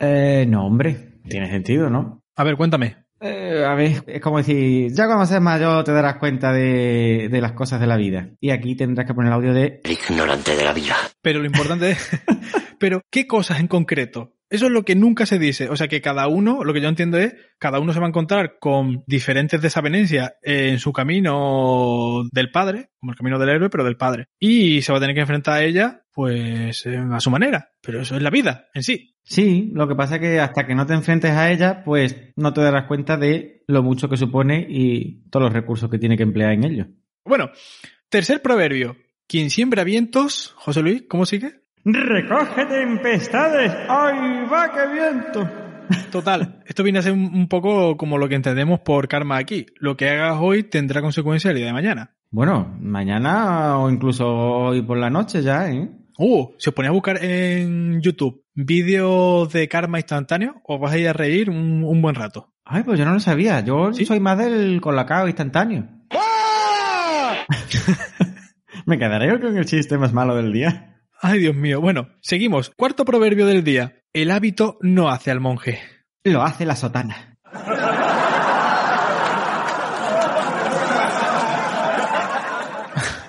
[0.00, 1.20] Eh, no, hombre.
[1.28, 2.22] Tiene sentido, ¿no?
[2.36, 3.06] A ver, cuéntame.
[3.20, 7.40] Eh, a ver, es como decir, ya cuando seas mayor te darás cuenta de, de
[7.40, 8.30] las cosas de la vida.
[8.40, 9.80] Y aquí tendrás que poner el audio de...
[9.84, 10.96] El ignorante de la vida.
[11.22, 12.10] Pero lo importante es...
[12.78, 14.35] Pero, ¿qué cosas en concreto?
[14.48, 15.68] Eso es lo que nunca se dice.
[15.68, 18.08] O sea que cada uno, lo que yo entiendo es, cada uno se va a
[18.08, 23.84] encontrar con diferentes desavenencias en su camino del padre, como el camino del héroe, pero
[23.84, 24.26] del padre.
[24.38, 27.70] Y se va a tener que enfrentar a ella, pues, eh, a su manera.
[27.82, 29.16] Pero eso es la vida en sí.
[29.24, 32.52] Sí, lo que pasa es que hasta que no te enfrentes a ella, pues no
[32.52, 36.22] te darás cuenta de lo mucho que supone y todos los recursos que tiene que
[36.22, 36.86] emplear en ello.
[37.24, 37.50] Bueno,
[38.08, 38.96] tercer proverbio.
[39.26, 41.65] Quien siembra vientos, José Luis, ¿cómo sigue?
[41.88, 43.72] Recoge tempestades.
[43.88, 45.48] ¡Ay, va, qué viento!
[46.10, 49.66] Total, esto viene a ser un, poco como lo que entendemos por karma aquí.
[49.76, 52.10] Lo que hagas hoy tendrá consecuencias el día de mañana.
[52.32, 55.88] Bueno, mañana o incluso hoy por la noche ya, ¿eh?
[56.18, 60.98] Uh, si os ponéis a buscar en YouTube vídeos de karma instantáneo, os vais a
[60.98, 62.52] ir a reír un, un buen rato.
[62.64, 63.60] Ay, pues yo no lo sabía.
[63.60, 64.04] Yo ¿Sí?
[64.04, 65.86] soy más del colacao instantáneo.
[68.86, 70.95] Me quedaré yo con el chiste más malo del día.
[71.20, 71.80] Ay, Dios mío.
[71.80, 72.70] Bueno, seguimos.
[72.76, 74.02] Cuarto proverbio del día.
[74.12, 75.80] El hábito no hace al monje.
[76.24, 77.38] Lo hace la sotana.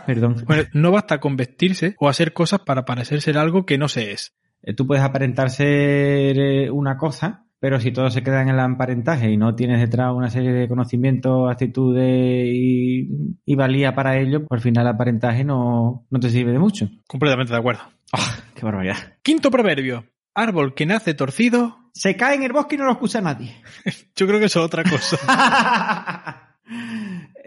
[0.05, 0.43] Perdón.
[0.45, 4.11] Bueno, no basta con vestirse o hacer cosas para parecer ser algo que no se
[4.11, 4.33] es.
[4.63, 8.59] Eh, tú puedes aparentar ser eh, una cosa pero si todo se queda en el
[8.59, 13.09] aparentaje y no tienes detrás una serie de conocimientos, actitudes y,
[13.45, 16.89] y valía para ello, pues al final el aparentaje no, no te sirve de mucho.
[17.07, 17.81] Completamente de acuerdo.
[18.55, 18.95] ¡Qué barbaridad!
[19.21, 20.05] Quinto proverbio.
[20.35, 21.77] Árbol que nace torcido.
[21.93, 23.55] Se cae en el bosque y no lo escucha nadie.
[24.15, 26.43] Yo creo que eso es otra cosa.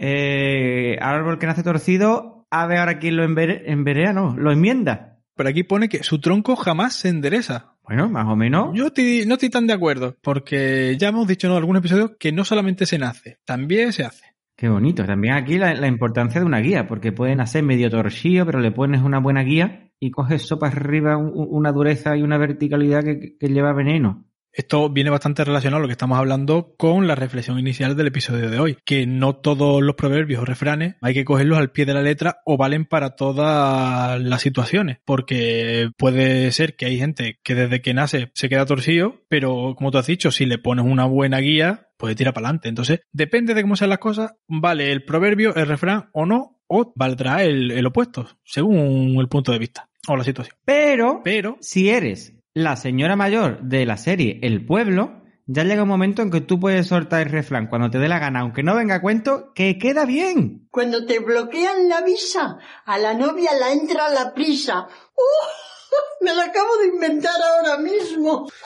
[0.03, 5.18] Eh, árbol que nace torcido, a ver ahora quién lo envere- enverea, no, lo enmienda.
[5.40, 7.72] Pero aquí pone que su tronco jamás se endereza.
[7.83, 8.74] Bueno, más o menos.
[8.74, 8.85] Yo
[9.26, 12.85] no estoy tan de acuerdo, porque ya hemos dicho en algunos episodios que no solamente
[12.85, 14.22] se nace, también se hace.
[14.55, 15.07] Qué bonito.
[15.07, 18.70] También aquí la, la importancia de una guía, porque pueden hacer medio torcido, pero le
[18.70, 23.03] pones una buena guía y coges sopa arriba un- un- una dureza y una verticalidad
[23.03, 24.26] que, que lleva veneno.
[24.52, 28.50] Esto viene bastante relacionado a lo que estamos hablando con la reflexión inicial del episodio
[28.50, 31.94] de hoy, que no todos los proverbios o refranes hay que cogerlos al pie de
[31.94, 37.54] la letra o valen para todas las situaciones, porque puede ser que hay gente que
[37.54, 41.06] desde que nace se queda torcido, pero como tú has dicho, si le pones una
[41.06, 42.68] buena guía, puede tirar para adelante.
[42.68, 46.92] Entonces, depende de cómo sean las cosas, vale el proverbio, el refrán o no, o
[46.96, 50.56] valdrá el, el opuesto, según el punto de vista o la situación.
[50.64, 52.34] Pero, Pero si eres
[52.64, 56.61] la señora mayor de la serie El Pueblo, ya llega un momento en que tú
[56.61, 59.79] puedes soltar el refrán cuando te dé la gana, aunque no venga a cuento, que
[59.79, 60.68] queda bien.
[60.70, 64.87] Cuando te bloquean la visa, a la novia la entra la prisa.
[65.16, 65.70] ¡Uh!
[66.25, 68.49] Me la acabo de inventar ahora mismo.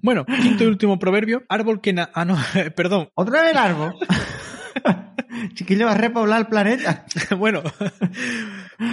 [0.00, 1.44] Bueno, quinto y último proverbio.
[1.48, 2.10] Árbol que na...
[2.14, 2.36] Ah, no,
[2.74, 3.10] perdón.
[3.14, 3.94] ¿Otra vez el árbol?
[5.54, 7.04] Chiquillo, va a repoblar el planeta.
[7.38, 7.62] bueno,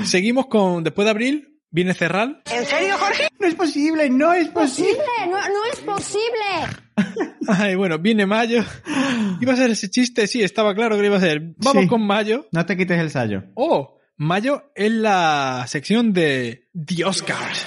[0.04, 0.84] seguimos con...
[0.84, 2.42] Después de abril, viene Cerral.
[2.52, 3.28] ¿En serio, Jorge?
[3.40, 4.98] No es posible, no es posible.
[5.26, 7.34] No, no es posible.
[7.48, 8.64] Ay, bueno, viene mayo.
[9.42, 10.28] ¿Iba a ser ese chiste?
[10.28, 11.42] Sí, estaba claro que lo iba a ser.
[11.58, 11.90] Vamos Sí.
[11.90, 12.48] con mayo.
[12.52, 13.44] No te quites el sallo.
[13.56, 17.66] Oh, mayo es la sección de The Oscars.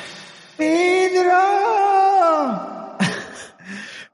[0.57, 1.33] ¡Pedro!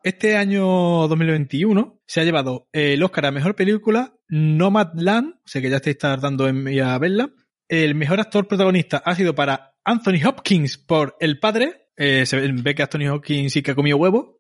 [0.03, 0.65] Este año
[1.09, 6.49] 2021 se ha llevado el Oscar a Mejor Película, Nomadland, sé que ya estáis tardando
[6.49, 7.31] en ir a verla.
[7.69, 11.89] El Mejor Actor Protagonista ha sido para Anthony Hopkins por El Padre.
[11.97, 14.39] Eh, se ve que Anthony Hopkins sí que ha comido huevo.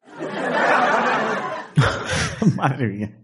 [2.54, 3.18] Madre mía.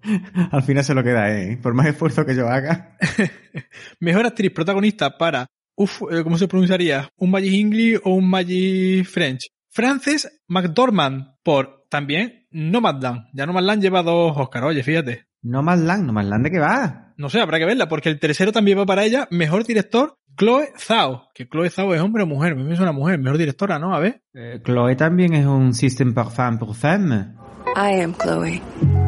[0.50, 1.58] Al final se lo queda, ¿eh?
[1.62, 2.96] Por más esfuerzo que yo haga.
[4.00, 7.10] Mejor Actriz Protagonista para, uf, eh, ¿cómo se pronunciaría?
[7.18, 9.50] ¿Un Magic English o un Magic French?
[9.68, 13.26] Frances McDormand por también Nomadland.
[13.34, 15.26] Ya Nomadland lleva dos Oscars, oye, fíjate.
[15.42, 17.04] No más land, no más land de qué va.
[17.16, 19.28] No sé, habrá que verla, porque el tercero también va para ella.
[19.30, 21.28] Mejor director, Chloe Zhao.
[21.34, 22.52] Que Chloe Zhao es hombre o mujer.
[22.52, 23.18] A mí me es una mujer.
[23.18, 23.94] Mejor directora, ¿no?
[23.94, 24.22] A ver.
[24.34, 27.34] Eh, Chloe también es un system parfum pour femme.
[27.76, 28.60] I am Chloe.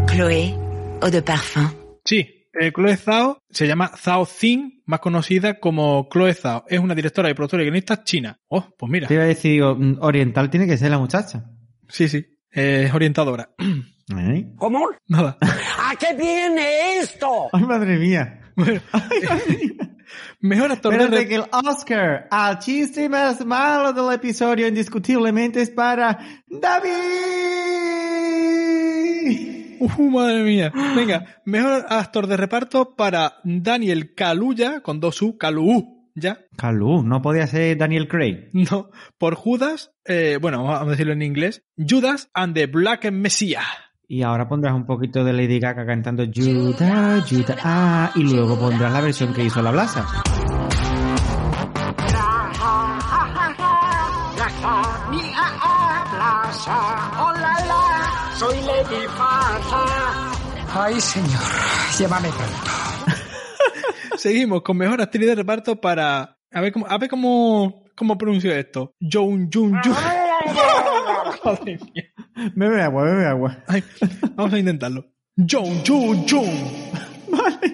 [0.07, 0.55] Chloé,
[1.03, 1.69] eau de parfum.
[2.05, 6.65] Sí, eh, Chloe Zhao se llama Zhao Xin, más conocida como Chloe Zhao.
[6.69, 8.39] Es una directora y productora y guionista china.
[8.49, 9.09] Oh, pues mira.
[9.09, 11.45] Te iba a decir, digo, oriental tiene que ser la muchacha.
[11.89, 12.25] Sí, sí.
[12.51, 13.51] Es orientadora.
[14.17, 14.47] ¿Eh?
[14.57, 14.89] ¿Cómo?
[15.09, 15.37] Nada.
[15.41, 17.49] ¿A qué viene esto?
[17.53, 18.46] Ay, madre mía.
[20.41, 25.71] Mejor actor de Espérate que el Oscar al chiste más malo del episodio indiscutiblemente es
[25.71, 26.93] para David.
[29.79, 30.73] Uh, madre mía.
[30.95, 36.47] Venga, mejor actor de reparto para Daniel Kaluuya, con dos U, Kalu, ¿ya?
[36.57, 38.51] Calú, no podía ser Daniel Craig.
[38.53, 43.86] No, por Judas, eh, bueno, vamos a decirlo en inglés, Judas and the Black Messiah.
[44.09, 48.93] Y ahora pondrás un poquito de Lady Gaga cantando Judah, Judah, ah, y luego pondrás
[48.93, 50.07] la versión que hizo la Blasa.
[58.37, 59.07] Soy Lady.
[60.73, 61.41] Ay, señor,
[61.99, 64.17] llévame pronto.
[64.19, 66.39] Seguimos con mejor actriz de reparto para.
[66.53, 68.95] A ver cómo, a ver cómo, cómo pronuncio esto.
[69.01, 70.26] Joan Jun Jun.
[71.95, 72.13] Mía.
[72.55, 73.59] Bebe agua, bebe agua.
[73.67, 73.83] Ay,
[74.35, 75.07] vamos a intentarlo.
[75.37, 76.51] Joan Jun Jun.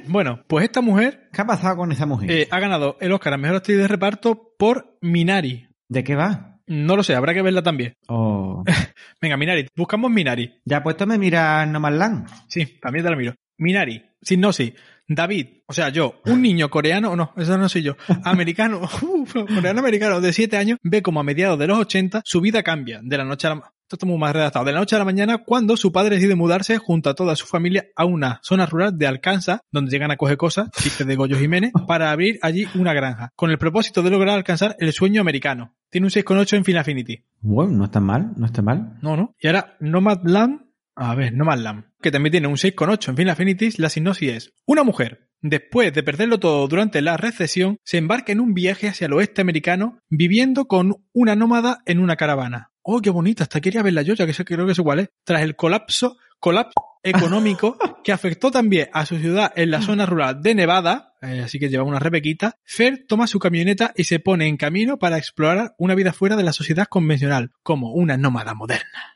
[0.09, 2.31] Bueno, pues esta mujer ¿Qué ha pasado con esa mujer?
[2.31, 5.69] eh, ha ganado el Oscar a mejor actriz de reparto por Minari.
[5.89, 6.59] ¿De qué va?
[6.67, 7.95] No lo sé, habrá que verla también.
[8.09, 8.65] Oh.
[9.21, 10.61] Venga, Minari, buscamos Minari.
[10.65, 12.29] Ya puesto me mira Nomadland.
[12.49, 13.35] Sí, también te la miro.
[13.59, 14.75] Minari, sin no sí.
[15.09, 18.81] David, o sea, yo, un niño coreano, no, eso no soy yo, americano,
[19.33, 23.19] coreano-americano de 7 años, ve como a mediados de los 80 su vida cambia de
[23.19, 25.05] la noche a la ma- esto está muy más redactado, de la noche a la
[25.05, 28.97] mañana cuando su padre decide mudarse junto a toda su familia a una zona rural
[28.97, 32.95] de Arkansas, donde llegan a coger cosas, chistes de Goyo Jiménez, para abrir allí una
[32.95, 35.75] granja, con el propósito de lograr alcanzar el sueño americano.
[35.91, 37.23] Tiene un 6,8 en Final Affinity.
[37.41, 38.97] Bueno, no está mal, no está mal.
[39.03, 39.35] No, no.
[39.39, 40.61] Y ahora Nomadland,
[40.95, 44.85] a ver, Nomadland, que también tiene un 6,8 en Final Affinities, la sinopsis es una
[44.85, 49.13] mujer después de perderlo todo durante la recesión, se embarca en un viaje hacia el
[49.13, 52.71] oeste americano viviendo con una nómada en una caravana.
[52.83, 55.09] Oh, qué bonita, hasta quería verla yo, ya que creo que es igual, ¿eh?
[55.25, 56.75] Tras el colapso, colapso
[57.05, 61.59] económico que afectó también a su ciudad en la zona rural de Nevada, eh, así
[61.59, 65.75] que lleva una rebequita, Fer toma su camioneta y se pone en camino para explorar
[65.79, 69.13] una vida fuera de la sociedad convencional, como una nómada moderna.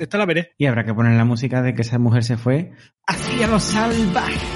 [0.00, 0.52] Esta la veré.
[0.58, 2.72] Y habrá que poner la música de que esa mujer se fue
[3.06, 4.46] hacia lo salvaje.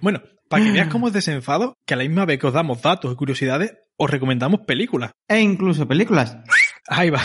[0.00, 2.80] Bueno, para que veas cómo es desenfado, que a la misma vez que os damos
[2.82, 5.12] datos y curiosidades, os recomendamos películas.
[5.28, 6.38] E incluso películas.
[6.88, 7.20] Ahí va.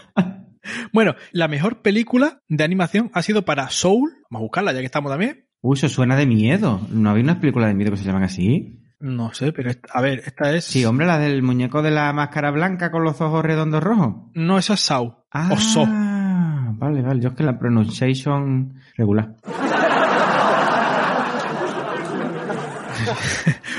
[0.92, 4.12] bueno, la mejor película de animación ha sido para Soul.
[4.30, 5.46] Vamos a buscarla ya que estamos también.
[5.62, 6.86] Uy, eso suena de miedo.
[6.90, 8.79] ¿No había unas películas de miedo que se llaman así?
[9.00, 10.64] No sé, pero esta- a ver, esta es.
[10.64, 14.30] Sí, hombre, la del muñeco de la máscara blanca con los ojos redondos rojos.
[14.34, 15.24] No, esa es Saw.
[15.32, 15.86] Ah, O So.
[15.86, 17.20] vale, vale.
[17.22, 19.34] Yo es que la pronunciation regular.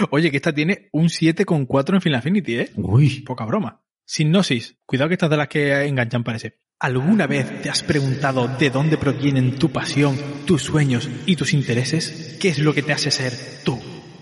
[0.10, 2.72] Oye, que esta tiene un 7,4 en Final Affinity, ¿eh?
[2.76, 3.22] Uy.
[3.22, 3.82] Poca broma.
[4.06, 4.78] Sinopsis.
[4.86, 6.58] Cuidado que estas de las que enganchan parece.
[6.80, 10.16] ¿Alguna vez te has preguntado de dónde provienen tu pasión,
[10.48, 12.38] tus sueños y tus intereses?
[12.42, 13.32] ¿Qué es lo que te hace ser
[13.64, 13.80] tú?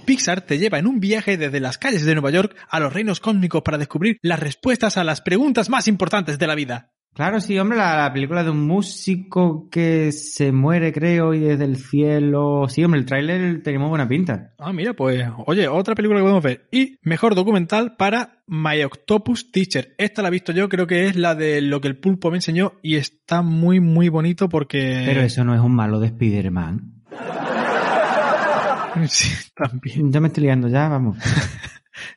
[0.09, 3.19] Pixar te lleva en un viaje desde las calles de Nueva York a los reinos
[3.19, 6.93] cósmicos para descubrir las respuestas a las preguntas más importantes de la vida.
[7.13, 11.65] Claro, sí, hombre, la, la película de un músico que se muere, creo, y desde
[11.65, 12.65] el cielo.
[12.69, 14.55] Sí, hombre, el tráiler tenía muy buena pinta.
[14.57, 16.67] Ah, mira, pues, oye, otra película que podemos ver.
[16.71, 19.93] Y mejor documental para My Octopus Teacher.
[19.99, 22.37] Esta la he visto yo, creo que es la de lo que el pulpo me
[22.37, 25.03] enseñó y está muy, muy bonito porque...
[25.05, 26.95] Pero eso no es un malo de Spider-Man.
[29.08, 30.12] Sí, también.
[30.12, 31.17] Ya me estoy liando, ya, vamos.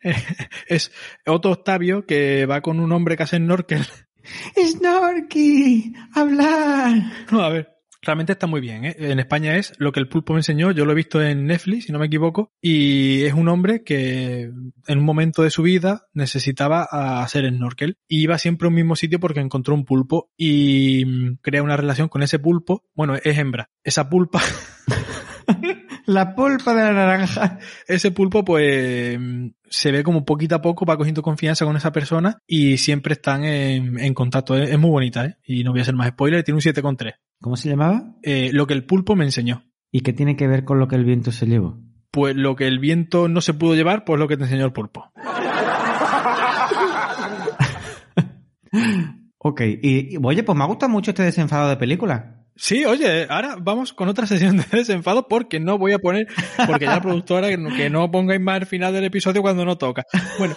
[0.66, 0.92] es
[1.26, 3.86] Otto Octavio que va con un hombre que hace snorkel.
[4.56, 5.92] ¡Snorky!
[6.14, 7.02] ¡Hablar!
[7.30, 7.68] No, a ver.
[8.04, 8.96] Realmente está muy bien, ¿eh?
[8.98, 11.84] En España es lo que el pulpo me enseñó, yo lo he visto en Netflix,
[11.84, 14.50] si no me equivoco, y es un hombre que
[14.88, 16.82] en un momento de su vida necesitaba
[17.22, 21.36] hacer snorkel y iba siempre a un mismo sitio porque encontró un pulpo y mm,
[21.42, 24.40] crea una relación con ese pulpo, bueno, es hembra, esa pulpa,
[26.06, 27.58] La pulpa de la naranja.
[27.86, 31.92] ese pulpo pues mm, se ve como poquito a poco va cogiendo confianza con esa
[31.92, 35.36] persona y siempre están en, en contacto, es, es muy bonita, ¿eh?
[35.44, 37.14] Y no voy a hacer más spoiler, tiene un 7,3.
[37.40, 38.14] ¿Cómo se llamaba?
[38.22, 39.64] Eh, lo que el pulpo me enseñó.
[39.90, 41.78] ¿Y qué tiene que ver con lo que el viento se llevó?
[42.10, 44.72] Pues lo que el viento no se pudo llevar, pues lo que te enseñó el
[44.72, 45.12] pulpo.
[49.44, 52.41] Ok, y, y, oye, pues me ha gustado mucho este desenfado de película.
[52.56, 56.26] Sí, oye, ahora vamos con otra sesión de desenfado porque no voy a poner,
[56.66, 59.64] porque ya la productora que no, que no pongáis más al final del episodio cuando
[59.64, 60.04] no toca.
[60.38, 60.54] Bueno,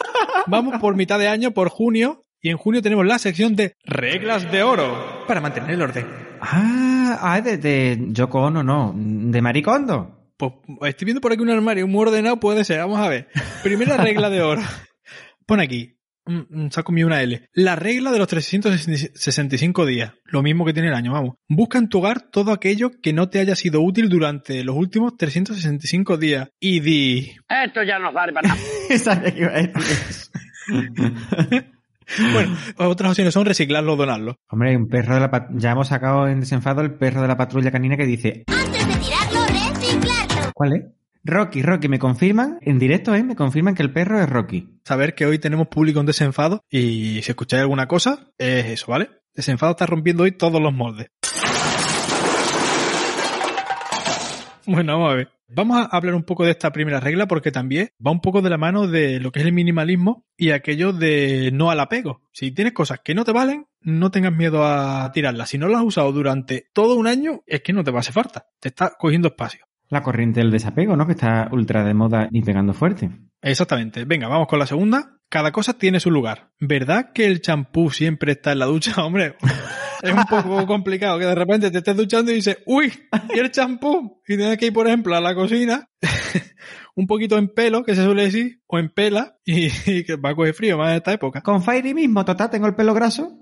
[0.48, 4.52] vamos por mitad de año, por junio, y en junio tenemos la sección de reglas
[4.52, 6.06] de oro para mantener el orden.
[6.42, 10.32] Ah, ah de, de Yoko Ono, no, de Maricondo.
[10.38, 10.54] Pues
[10.84, 13.30] estoy viendo por aquí un armario muy ordenado, puede ser, vamos a ver.
[13.64, 14.62] Primera regla de oro.
[15.46, 15.95] Pon aquí,
[16.26, 17.48] mm, saco mi una L.
[17.54, 20.14] La regla de los 365 días.
[20.26, 21.36] Lo mismo que tiene el año, vamos.
[21.48, 25.18] Busca en tu hogar todo aquello que no te haya sido útil durante los últimos
[25.18, 26.50] 365 días.
[26.60, 27.32] Y di...
[27.48, 28.62] Esto ya no vale para nada.
[32.34, 34.36] Bueno, otras opciones son reciclarlo o donarlo.
[34.50, 37.28] Hombre, hay un perro de la pat- ya hemos sacado en desenfado el perro de
[37.28, 40.52] la patrulla canina que dice Antes de tirarlo, reciclarlo.
[40.54, 40.84] ¿Cuál es?
[41.28, 43.24] Rocky, Rocky, me confirman, en directo, ¿eh?
[43.24, 44.80] Me confirman que el perro es Rocky.
[44.84, 49.10] Saber que hoy tenemos público en desenfado y si escucháis alguna cosa, es eso, ¿vale?
[49.34, 51.08] Desenfado está rompiendo hoy todos los moldes.
[54.68, 55.30] Bueno, vamos a ver.
[55.48, 58.52] Vamos a hablar un poco de esta primera regla porque también va un poco de
[58.52, 62.22] la mano de lo que es el minimalismo y aquello de no al apego.
[62.34, 65.50] Si tienes cosas que no te valen, no tengas miedo a tirarlas.
[65.50, 68.02] Si no las has usado durante todo un año, es que no te va a
[68.02, 68.46] hacer falta.
[68.60, 69.66] Te está cogiendo espacio.
[69.90, 71.06] La corriente del desapego, ¿no?
[71.06, 73.12] Que está ultra de moda y pegando fuerte.
[73.42, 74.06] Exactamente.
[74.06, 75.20] Venga, vamos con la segunda.
[75.30, 76.50] Cada cosa tiene su lugar.
[76.60, 78.94] ¿Verdad que el champú siempre está en la ducha?
[79.06, 79.36] Hombre,
[80.02, 82.92] es un poco complicado que de repente te estés duchando y dices, uy,
[83.34, 84.22] ¿y el champú?
[84.28, 85.90] Y tienes que ir, por ejemplo, a la cocina,
[86.96, 90.32] un poquito en pelo, que se suele decir, o en pela, y, y que va
[90.32, 91.42] a coger frío más en esta época.
[91.42, 93.40] Con Fairy mismo, total, tengo el pelo graso.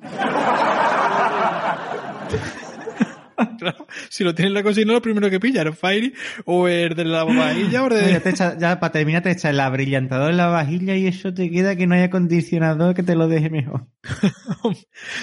[3.59, 6.13] Claro, si lo tienes en la cocina, lo primero que pilla, el Fairy,
[6.45, 8.19] o el de la vajilla, o Ya, de...
[8.19, 11.49] te echa- ya para terminar te echa el abrillantador en la vajilla y eso te
[11.49, 13.87] queda que no hay acondicionador que te lo deje mejor.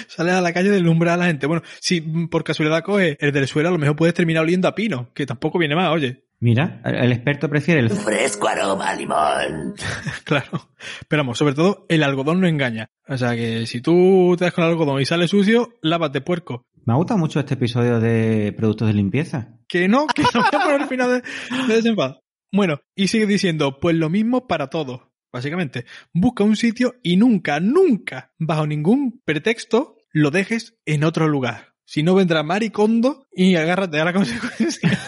[0.09, 1.47] Sales a la calle del umbral a la gente.
[1.47, 4.75] Bueno, si por casualidad coges el del suelo, a lo mejor puedes terminar oliendo a
[4.75, 6.25] pino, que tampoco viene más, oye.
[6.43, 9.75] Mira, el el experto prefiere el Fresco aroma a limón.
[10.25, 10.71] Claro.
[11.07, 12.89] Pero vamos, sobre todo, el algodón no engaña.
[13.09, 16.65] O sea que si tú te das con el algodón y sale sucio, lávate puerco.
[16.85, 19.59] Me ha gustado mucho este episodio de productos de limpieza.
[19.69, 22.21] Que no, que no voy a poner el final de, de desenfado.
[22.53, 25.03] Bueno, y sigue diciendo, pues lo mismo para todos.
[25.33, 31.75] Básicamente, busca un sitio y nunca, nunca, bajo ningún pretexto, lo dejes en otro lugar.
[31.85, 34.99] Si no vendrá Maricondo y agárrate a la consecuencia.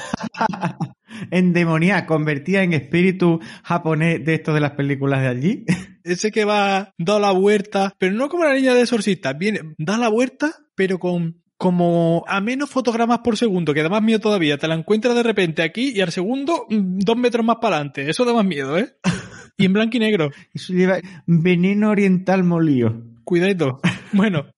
[1.31, 5.65] Endemonía, convertida en espíritu japonés de esto de las películas de allí.
[6.05, 9.99] Ese que va, da la vuelta, pero no como la niña de exorcista, viene, da
[9.99, 14.59] la vuelta, pero con como a menos fotogramas por segundo, que da más miedo todavía.
[14.59, 18.11] Te la encuentras de repente aquí y al segundo, mm, dos metros más para adelante.
[18.11, 18.97] Eso da más miedo, ¿eh?
[19.57, 20.31] Y en blanco y negro.
[20.53, 23.05] Eso lleva veneno oriental molío.
[23.23, 23.81] Cuidadito.
[24.15, 24.51] Bueno,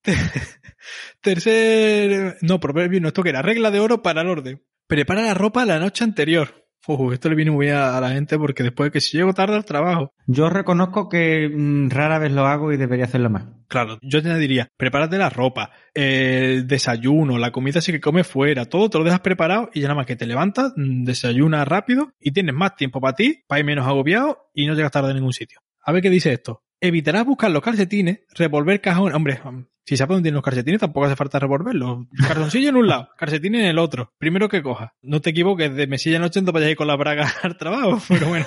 [1.21, 2.35] tercer...
[2.41, 4.63] No, proverbio, no, esto que era regla de oro para el orden.
[4.85, 6.64] Prepara la ropa la noche anterior.
[6.87, 9.33] Uf, esto le viene muy bien a la gente porque después de que si llego
[9.33, 10.13] tarde al trabajo.
[10.27, 13.45] Yo reconozco que mm, rara vez lo hago y debería hacerlo más.
[13.67, 18.65] Claro, yo te diría, prepárate la ropa, el desayuno, la comida sí que comes fuera,
[18.65, 22.11] todo te lo dejas preparado y ya nada más que te levantas, mm, desayunas rápido
[22.19, 25.13] y tienes más tiempo para ti, para ir menos agobiado y no llegas tarde a
[25.13, 25.61] ningún sitio.
[25.81, 26.64] A ver qué dice esto.
[26.81, 29.15] Evitarás buscar los calcetines, revolver cajones.
[29.15, 29.39] Hombre,
[29.85, 32.05] si sabes dónde tienen los calcetines, tampoco hace falta revolverlos.
[32.27, 34.11] Calzoncillo en un lado, calcetines en el otro.
[34.17, 34.93] Primero que coja.
[35.01, 37.99] No te equivoques, de mesilla en 80 vayas a ir con la braga al trabajo,
[38.07, 38.45] pero bueno.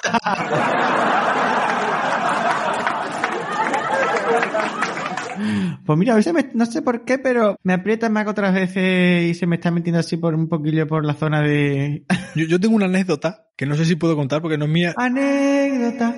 [5.86, 8.52] Pues mira, a veces me- no sé por qué, pero me aprieta más que otras
[8.52, 12.04] veces y se me está metiendo así por un poquillo por la zona de...
[12.34, 14.94] Yo, yo tengo una anécdota que no sé si puedo contar porque no es mía.
[14.96, 16.14] anécdota,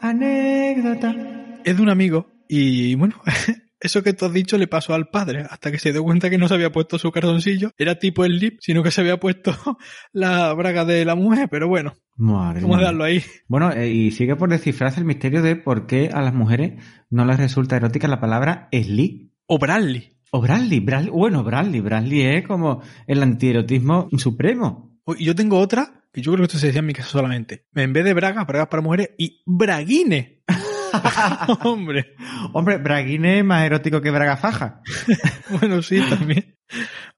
[0.00, 1.14] anécdota.
[1.64, 3.16] Es de un amigo y bueno,
[3.80, 6.38] eso que tú has dicho le pasó al padre hasta que se dio cuenta que
[6.38, 7.70] no se había puesto su calzoncillo.
[7.78, 9.54] Era tipo el lip, sino que se había puesto
[10.12, 12.78] la braga de la mujer, pero bueno, Madre mía.
[12.78, 13.22] darlo ahí.
[13.48, 17.24] Bueno, eh, y sigue por descifrarse el misterio de por qué a las mujeres no
[17.24, 20.16] les resulta erótica la palabra slick O Bradley.
[20.30, 20.80] o Bradley.
[20.80, 21.80] Bradley bueno, Bradley.
[21.80, 24.92] Bradley es como el antierotismo supremo.
[25.18, 27.66] Y yo tengo otra, que yo creo que esto se decía en mi casa solamente.
[27.74, 30.42] En vez de bragas, bragas para mujeres y braguine.
[31.64, 32.14] Hombre,
[32.52, 34.80] Hombre, Braguine es más erótico que Braga Faja.
[35.60, 36.56] bueno, sí, también.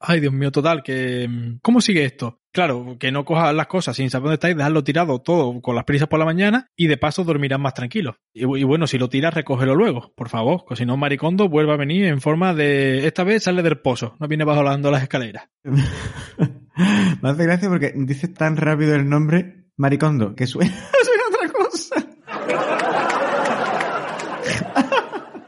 [0.01, 1.27] Ay, Dios mío, total, que...
[1.29, 2.41] mm, ¿Cómo sigue esto?
[2.53, 5.85] Claro, que no cojas las cosas sin saber dónde estáis, dejarlo tirado todo con las
[5.85, 8.17] prisas por la mañana y de paso dormirás más tranquilo.
[8.33, 11.73] Y, y bueno, si lo tiras, recógelo luego, por favor, que si no, Maricondo vuelve
[11.73, 13.07] a venir en forma de...
[13.07, 15.49] Esta vez sale del pozo, no viene bajando las escaleras.
[15.65, 20.73] Me hace gracia porque dices tan rápido el nombre Maricondo que suena,
[21.05, 22.07] suena otra cosa.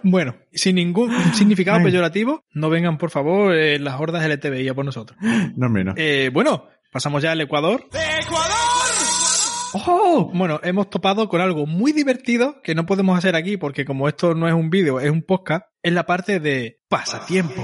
[0.02, 1.84] Bueno, sin ningún significado Ay.
[1.84, 5.18] peyorativo, no vengan por favor eh, las hordas LTBI a por nosotros.
[5.56, 5.94] No, no.
[5.96, 7.88] Eh, bueno, pasamos ya al Ecuador.
[9.74, 10.30] ¡Oh!
[10.34, 14.34] Bueno, hemos topado con algo muy divertido que no podemos hacer aquí porque como esto
[14.34, 17.62] no es un vídeo, es un podcast, es la parte de pasatiempo.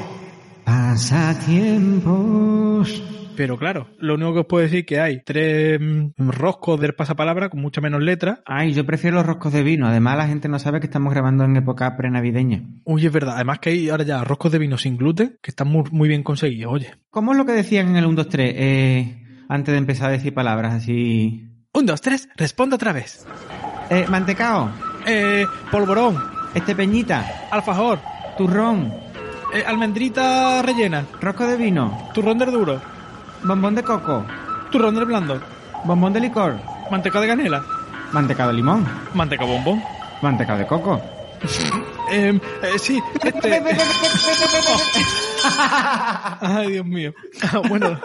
[0.64, 3.02] Pasatiempos.
[3.36, 6.94] Pero claro, lo único que os puedo decir es que hay tres mm, roscos del
[6.94, 8.42] pasapalabra con mucha menos letra.
[8.46, 9.88] Ay, yo prefiero los roscos de vino.
[9.88, 12.62] Además, la gente no sabe que estamos grabando en época prenavideña.
[12.84, 13.34] Uy, es verdad.
[13.34, 16.22] Además que hay ahora ya roscos de vino sin gluten que están muy, muy bien
[16.22, 16.72] conseguidos.
[16.72, 16.94] Oye.
[17.10, 18.54] ¿Cómo es lo que decían en el 1, 2, 3?
[18.56, 21.48] Eh, antes de empezar a decir palabras así.
[21.72, 23.26] Un, dos, tres, responde otra vez.
[23.90, 24.70] Eh, mantecao,
[25.06, 26.16] Eh, polvorón,
[26.54, 27.98] este peñita, alfajor,
[28.38, 28.94] turrón,
[29.54, 32.80] eh, almendrita rellena, rosco de vino, turrón del duro,
[33.44, 34.26] bombón de coco,
[34.70, 35.40] turrón del blando,
[35.84, 36.58] bombón de licor,
[36.90, 37.64] manteca de canela,
[38.12, 38.84] mantecado de limón,
[39.14, 39.82] manteca bombón.
[40.22, 41.00] mantecado de coco.
[42.12, 43.62] Eh, eh, sí, este...
[46.40, 47.14] Ay, Dios mío.
[47.42, 47.98] Ah, bueno,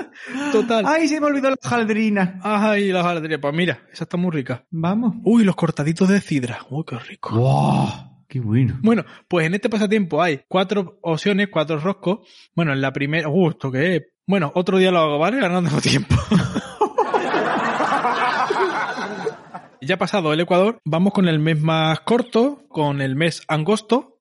[0.54, 0.86] total.
[0.88, 2.40] Ay, se me olvidó la jaldrina.
[2.42, 3.42] Ay, la hojaldría.
[3.42, 4.64] Pues mira, esa está muy rica.
[4.72, 5.16] Vamos.
[5.26, 6.60] Uy, los cortaditos de sidra.
[6.70, 7.36] Uy, qué rico.
[7.36, 8.09] ¡Wow!
[8.30, 8.78] ¡Qué bueno!
[8.84, 12.20] Bueno, pues en este pasatiempo hay cuatro opciones, cuatro roscos.
[12.56, 13.28] Bueno, en la primera...
[13.28, 14.04] Uh, ¿esto qué es?
[14.28, 15.42] Bueno, otro día lo hago, ¿vale?
[15.42, 16.16] Ahora no tengo tiempo.
[19.82, 24.20] ya pasado el Ecuador, vamos con el mes más corto, con el mes angosto.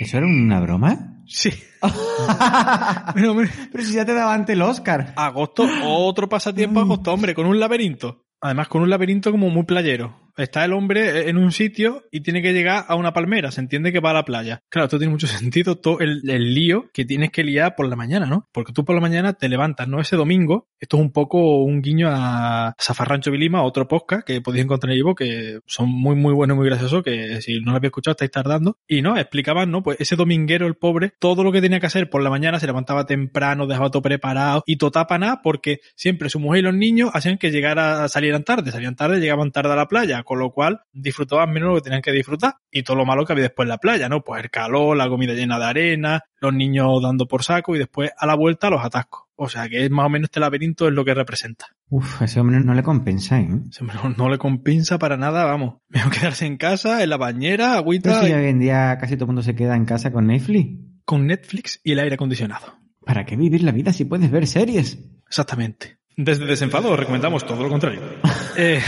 [0.00, 1.22] ¿Eso era una broma?
[1.26, 1.50] Sí.
[3.14, 5.12] Pero si ya te daba ante el Oscar.
[5.16, 8.24] agosto, otro pasatiempo agosto, hombre, con un laberinto.
[8.40, 10.25] Además, con un laberinto como muy playero.
[10.36, 13.50] Está el hombre en un sitio y tiene que llegar a una palmera.
[13.50, 14.62] Se entiende que va a la playa.
[14.68, 16.20] Claro, esto tiene mucho sentido, todo el,
[16.54, 18.48] lío que tienes que liar por la mañana, ¿no?
[18.52, 20.00] Porque tú por la mañana te levantas, ¿no?
[20.00, 20.68] Ese domingo.
[20.78, 24.98] Esto es un poco un guiño a Zafarrancho Vilima, otro podcast que podéis encontrar en
[24.98, 28.30] Ivo, que son muy, muy buenos muy graciosos, que si no lo habéis escuchado estáis
[28.30, 28.76] tardando.
[28.86, 29.82] Y no, explicaban, ¿no?
[29.82, 32.66] Pues ese dominguero, el pobre, todo lo que tenía que hacer por la mañana, se
[32.66, 36.74] levantaba temprano, dejaba todo preparado y todo tapa nada porque siempre su mujer y los
[36.74, 40.50] niños hacían que llegara, salieran tarde, salían tarde, llegaban tarde a la playa, con lo
[40.50, 42.56] cual disfrutaban menos lo que tenían que disfrutar.
[42.70, 44.22] Y todo lo malo que había después en la playa, ¿no?
[44.22, 48.10] Pues el calor, la comida llena de arena, los niños dando por saco y después
[48.18, 49.22] a la vuelta los atascos.
[49.36, 51.66] O sea que es más o menos este laberinto es lo que representa.
[51.88, 53.48] Uf, a ese hombre no le compensa, ¿eh?
[53.70, 55.76] Ese hombre no, no le compensa para nada, vamos.
[55.88, 59.24] Mejor quedarse en casa, en la bañera, Pero agüita, si hoy en día casi todo
[59.24, 60.80] el mundo se queda en casa con Netflix.
[61.04, 62.78] con Netflix y el aire acondicionado.
[63.04, 64.98] ¿Para qué vivir la vida si puedes ver series?
[65.28, 65.98] Exactamente.
[66.16, 68.00] Desde Desenfado os recomendamos todo lo contrario.
[68.58, 68.80] Eh,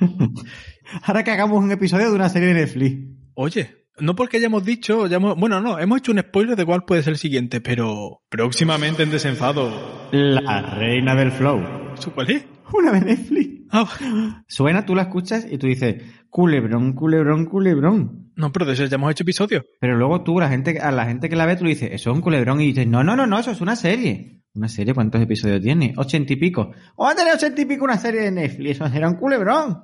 [1.02, 3.08] Ahora que hagamos un episodio de una serie de Netflix.
[3.34, 6.84] oye, no porque hayamos dicho, ya hemos- bueno, no, hemos hecho un spoiler de cuál
[6.84, 10.08] puede ser el siguiente, pero próximamente en Desenfado.
[10.12, 11.62] La reina del flow.
[11.98, 12.44] ¿Su cuál es?
[12.74, 13.62] Una de Netflix.
[13.70, 18.30] Ah, Suena, tú la escuchas y tú dices, culebrón, culebrón, culebrón.
[18.36, 19.64] no, pero de eso ya hemos hecho episodio.
[19.80, 22.10] Pero luego tú, la gente, a la gente que la ve, tú le dices, eso
[22.10, 22.60] es un culebrón.
[22.60, 24.42] Y dices, no, no, no, no, eso es una serie.
[24.56, 24.94] ¿Una serie?
[24.94, 25.92] ¿Cuántos episodios tiene?
[25.96, 26.70] Ochenta y pico.
[26.96, 28.76] ¿O va a tener ochenta y pico una serie de Netflix?
[28.76, 29.82] Eso será un culebrón.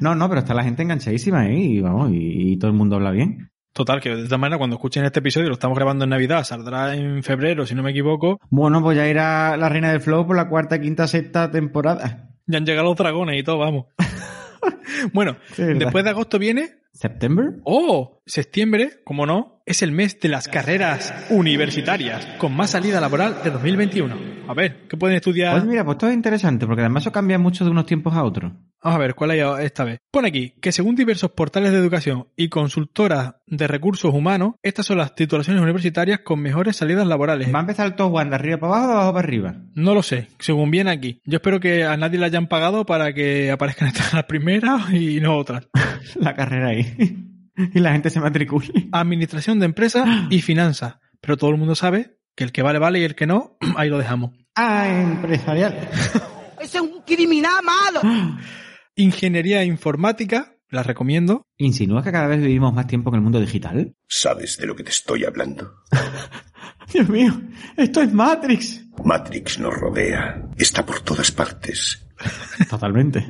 [0.00, 2.96] No, no, pero está la gente enganchadísima ahí y vamos, y, y todo el mundo
[2.96, 3.50] habla bien.
[3.72, 6.94] Total, que de esta manera cuando escuchen este episodio, lo estamos grabando en Navidad, saldrá
[6.94, 10.36] en febrero, si no me equivoco, Bueno, pues ya irá la Reina del Flow por
[10.36, 12.30] la cuarta, quinta, sexta temporada.
[12.46, 13.86] ya han llegado los dragones y todo, vamos.
[15.12, 17.60] bueno, después de agosto viene ¿September?
[17.64, 23.42] Oh, septiembre, como no, es el mes de las carreras universitarias, con más salida laboral
[23.42, 24.32] de 2021.
[24.48, 25.52] A ver, ¿qué pueden estudiar?
[25.52, 28.24] Pues mira, pues todo es interesante, porque además eso cambia mucho de unos tiempos a
[28.24, 28.52] otros.
[28.82, 30.00] Vamos a ver, ¿cuál hay esta vez?
[30.10, 34.98] Pone aquí que según diversos portales de educación y consultoras de recursos humanos, estas son
[34.98, 37.54] las titulaciones universitarias con mejores salidas laborales.
[37.54, 39.54] ¿Va a empezar el top one de arriba para abajo o de abajo para arriba?
[39.74, 41.20] No lo sé, según viene aquí.
[41.24, 45.20] Yo espero que a nadie le hayan pagado para que aparezcan estas las primeras y
[45.20, 45.68] no otras.
[46.16, 47.28] La carrera ahí.
[47.74, 48.88] y la gente se matricule.
[48.92, 50.96] Administración de empresas y finanzas.
[51.20, 53.88] Pero todo el mundo sabe que el que vale vale y el que no, ahí
[53.88, 54.32] lo dejamos.
[54.54, 55.88] Ah, empresarial.
[56.60, 58.00] ¡Ese es un criminal malo!
[58.96, 61.46] Ingeniería informática, la recomiendo.
[61.56, 63.94] ¿Insinúas que cada vez vivimos más tiempo en el mundo digital?
[64.06, 65.72] ¿Sabes de lo que te estoy hablando?
[66.92, 67.32] Dios mío,
[67.76, 68.84] esto es Matrix.
[69.02, 70.42] Matrix nos rodea.
[70.58, 72.06] Está por todas partes.
[72.68, 73.26] Totalmente.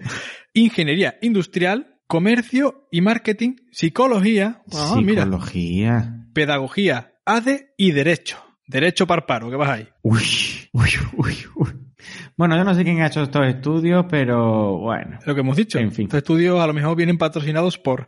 [0.52, 6.26] Ingeniería industrial, comercio y marketing, psicología, ah, mira, Psicología.
[6.34, 8.36] pedagogía, ADE y derecho.
[8.66, 9.88] Derecho par paro, ¿qué vas ahí?
[10.02, 10.20] Uy,
[10.74, 11.70] uy, uy, uy.
[12.36, 15.20] Bueno, yo no sé quién ha hecho estos estudios, pero bueno.
[15.24, 15.78] Lo que hemos dicho.
[15.78, 16.04] En fin.
[16.04, 18.06] Estos estudios a lo mejor vienen patrocinados por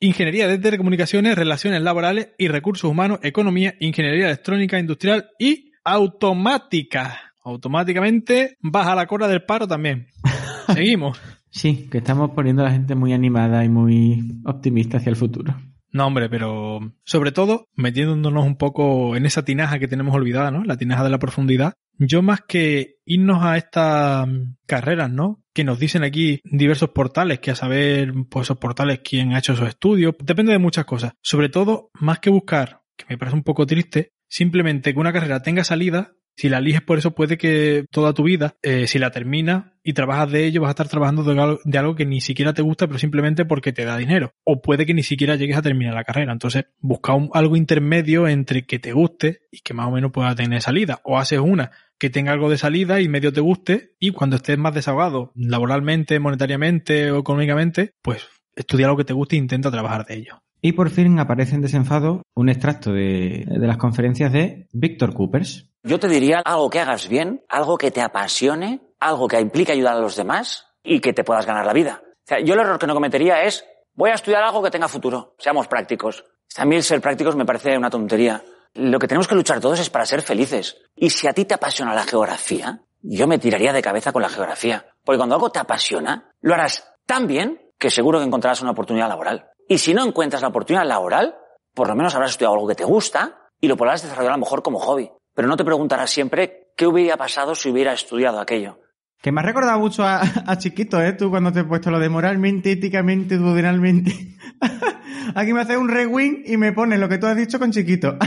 [0.00, 7.34] Ingeniería de Telecomunicaciones, Relaciones Laborales y Recursos Humanos, Economía, Ingeniería Electrónica, Industrial y Automática.
[7.44, 10.06] Automáticamente baja la cola del paro también.
[10.72, 11.20] Seguimos.
[11.54, 15.56] Sí, que estamos poniendo a la gente muy animada y muy optimista hacia el futuro.
[15.92, 20.64] No, hombre, pero sobre todo metiéndonos un poco en esa tinaja que tenemos olvidada, ¿no?
[20.64, 21.74] La tinaja de la profundidad.
[21.96, 24.28] Yo más que irnos a estas
[24.66, 25.44] carreras, ¿no?
[25.52, 29.52] Que nos dicen aquí diversos portales, que a saber, pues esos portales, quién ha hecho
[29.52, 31.12] esos estudios, depende de muchas cosas.
[31.22, 35.40] Sobre todo, más que buscar, que me parece un poco triste, simplemente que una carrera
[35.40, 39.10] tenga salida, si la eliges por eso puede que toda tu vida, eh, si la
[39.10, 41.22] terminas y trabajas de ello, vas a estar trabajando
[41.64, 44.32] de algo, que ni siquiera te gusta, pero simplemente porque te da dinero.
[44.44, 46.32] O puede que ni siquiera llegues a terminar la carrera.
[46.32, 50.34] Entonces, busca un- algo intermedio entre que te guste y que más o menos pueda
[50.34, 51.00] tener salida.
[51.04, 54.58] O haces una que tenga algo de salida y medio te guste y cuando estés
[54.58, 58.26] más desahogado laboralmente, monetariamente o económicamente, pues
[58.56, 60.38] estudia lo que te guste e intenta trabajar de ello.
[60.60, 65.70] Y por fin aparece en desenfado un extracto de, de las conferencias de Víctor Coopers.
[65.86, 69.96] Yo te diría algo que hagas bien, algo que te apasione, algo que implique ayudar
[69.96, 72.00] a los demás y que te puedas ganar la vida.
[72.02, 74.88] O sea, yo el error que no cometería es, voy a estudiar algo que tenga
[74.88, 76.24] futuro, seamos prácticos.
[76.56, 78.42] A mí el ser prácticos me parece una tontería.
[78.72, 80.78] Lo que tenemos que luchar todos es para ser felices.
[80.96, 84.30] Y si a ti te apasiona la geografía, yo me tiraría de cabeza con la
[84.30, 84.86] geografía.
[85.04, 89.08] Porque cuando algo te apasiona, lo harás tan bien que seguro que encontrarás una oportunidad
[89.08, 89.50] laboral.
[89.68, 91.36] Y si no encuentras la oportunidad laboral,
[91.74, 94.40] por lo menos habrás estudiado algo que te gusta y lo podrás desarrollar a lo
[94.40, 95.10] mejor como hobby.
[95.34, 98.80] Pero no te preguntarás siempre qué hubiera pasado si hubiera estudiado aquello.
[99.20, 101.12] Que me ha recordado mucho a, a Chiquito, ¿eh?
[101.14, 104.12] Tú cuando te he puesto lo de moralmente, éticamente, duodenalmente.
[105.34, 108.16] Aquí me hace un rewind y me pones lo que tú has dicho con Chiquito.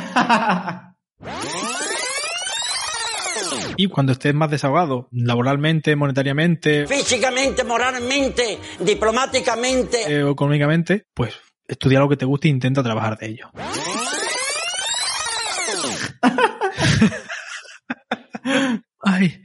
[3.79, 10.11] Y cuando estés más desahogado, laboralmente, monetariamente Físicamente, moralmente, diplomáticamente.
[10.11, 11.35] eh, o económicamente, pues
[11.67, 13.51] estudia lo que te guste e intenta trabajar de ello.
[19.01, 19.41] Ay,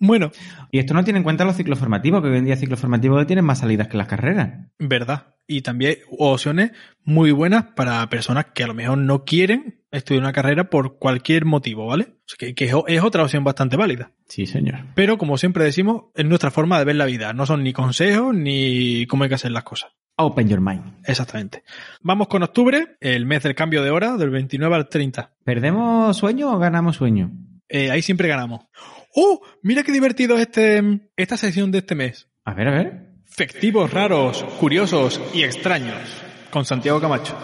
[0.00, 0.30] bueno,
[0.70, 3.26] y esto no tiene en cuenta los ciclos formativos, que hoy en día ciclos formativos
[3.26, 4.66] tienen más salidas que las carreras.
[4.78, 5.34] verdad.
[5.46, 6.72] Y también opciones
[7.04, 11.46] muy buenas para personas que a lo mejor no quieren estudiar una carrera por cualquier
[11.46, 12.04] motivo, ¿vale?
[12.04, 14.12] O sea, que, que es otra opción bastante válida.
[14.28, 14.80] Sí, señor.
[14.94, 17.32] Pero como siempre decimos, es nuestra forma de ver la vida.
[17.32, 19.92] No son ni consejos ni cómo hay que hacer las cosas.
[20.20, 20.82] Open your mind.
[21.04, 21.62] Exactamente.
[22.02, 25.32] Vamos con octubre, el mes del cambio de hora, del 29 al 30.
[25.44, 27.30] ¿Perdemos sueño o ganamos sueño?
[27.68, 28.66] Eh, ahí siempre ganamos.
[29.14, 29.40] ¡Oh!
[29.62, 30.82] Mira qué divertido es este,
[31.16, 32.28] esta sección de este mes.
[32.44, 33.08] A ver, a ver.
[33.30, 36.00] Efectivos raros, curiosos y extraños.
[36.50, 37.36] Con Santiago Camacho.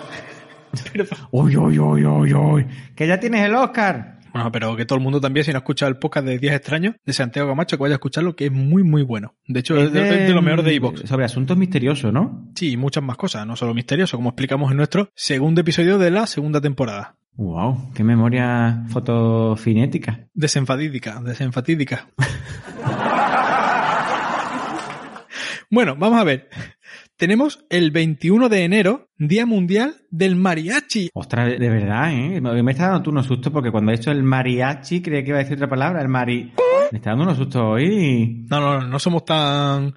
[1.31, 2.67] Uy, uy, uy, uy, uy.
[2.97, 4.14] Que ya tienes el Oscar.
[4.35, 6.57] Bueno, pero que todo el mundo también, si no ha escuchado el podcast de Días
[6.57, 9.37] Extraños de Santiago Camacho, que vaya a escucharlo, que es muy, muy bueno.
[9.47, 11.09] De hecho, es, de, lo mejor de iVoox.
[11.09, 12.51] Sobre asuntos misteriosos, ¿no?
[12.57, 16.27] Sí, muchas más cosas, no solo misterioso, como explicamos en nuestro segundo episodio de la
[16.27, 17.15] segunda temporada.
[17.37, 20.27] Wow, qué memoria fotofinética.
[20.35, 22.09] Desenfadídica, desenfatídica.
[25.71, 26.49] bueno, vamos a ver.
[27.17, 31.11] Tenemos el 21 de enero, Día Mundial del Mariachi.
[31.15, 32.41] Ostras, de verdad, ¿eh?
[32.41, 35.39] Me está dando tú unos sustos porque cuando he hecho el mariachi creía que iba
[35.39, 36.53] a decir otra palabra, el mari...
[36.91, 38.45] Me está dando unos sustos hoy.
[38.51, 39.95] No, no, no, no somos tan...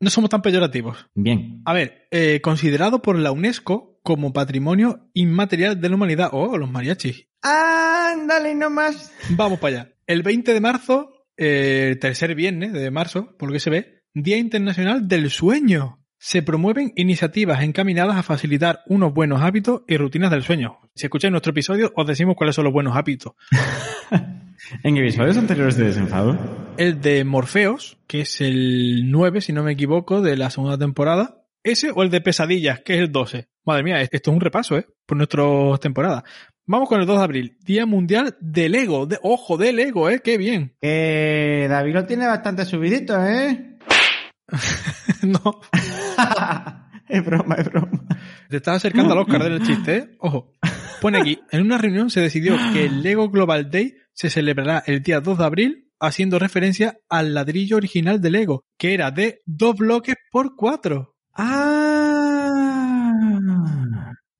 [0.00, 1.06] No somos tan peyorativos.
[1.14, 1.62] Bien.
[1.64, 6.30] A ver, eh, considerado por la UNESCO como Patrimonio Inmaterial de la Humanidad.
[6.32, 7.28] Oh, los mariachis.
[7.42, 9.12] Ándale, no más.
[9.30, 9.92] Vamos para allá.
[10.06, 14.38] El 20 de marzo, eh, tercer viernes de marzo, por lo que se ve, Día
[14.38, 15.97] Internacional del Sueño.
[16.20, 20.80] Se promueven iniciativas encaminadas a facilitar unos buenos hábitos y rutinas del sueño.
[20.96, 23.34] Si escucháis nuestro episodio, os decimos cuáles son los buenos hábitos.
[24.82, 26.36] ¿En episodios anteriores de Desenfado?
[26.76, 31.44] El de Morfeos, que es el 9, si no me equivoco, de la segunda temporada.
[31.62, 33.48] Ese o el de Pesadillas, que es el 12.
[33.64, 34.86] Madre mía, esto es un repaso, ¿eh?
[35.06, 35.44] Por nuestra
[35.80, 36.24] temporada.
[36.66, 39.06] Vamos con el 2 de abril, Día Mundial del Ego.
[39.06, 40.20] De, ojo, del Ego, ¿eh?
[40.22, 40.74] Qué bien.
[40.82, 43.67] Eh, David lo tiene bastante subidito, ¿eh?
[45.22, 45.60] no.
[47.08, 48.04] es broma, es broma.
[48.48, 50.16] Te estás acercando al Oscar del chiste, ¿eh?
[50.20, 50.54] Ojo.
[51.00, 55.02] Pone aquí, en una reunión se decidió que el Lego Global Day se celebrará el
[55.02, 59.76] día 2 de abril haciendo referencia al ladrillo original de Lego, que era de dos
[59.76, 61.16] bloques por cuatro.
[61.34, 63.12] Ah,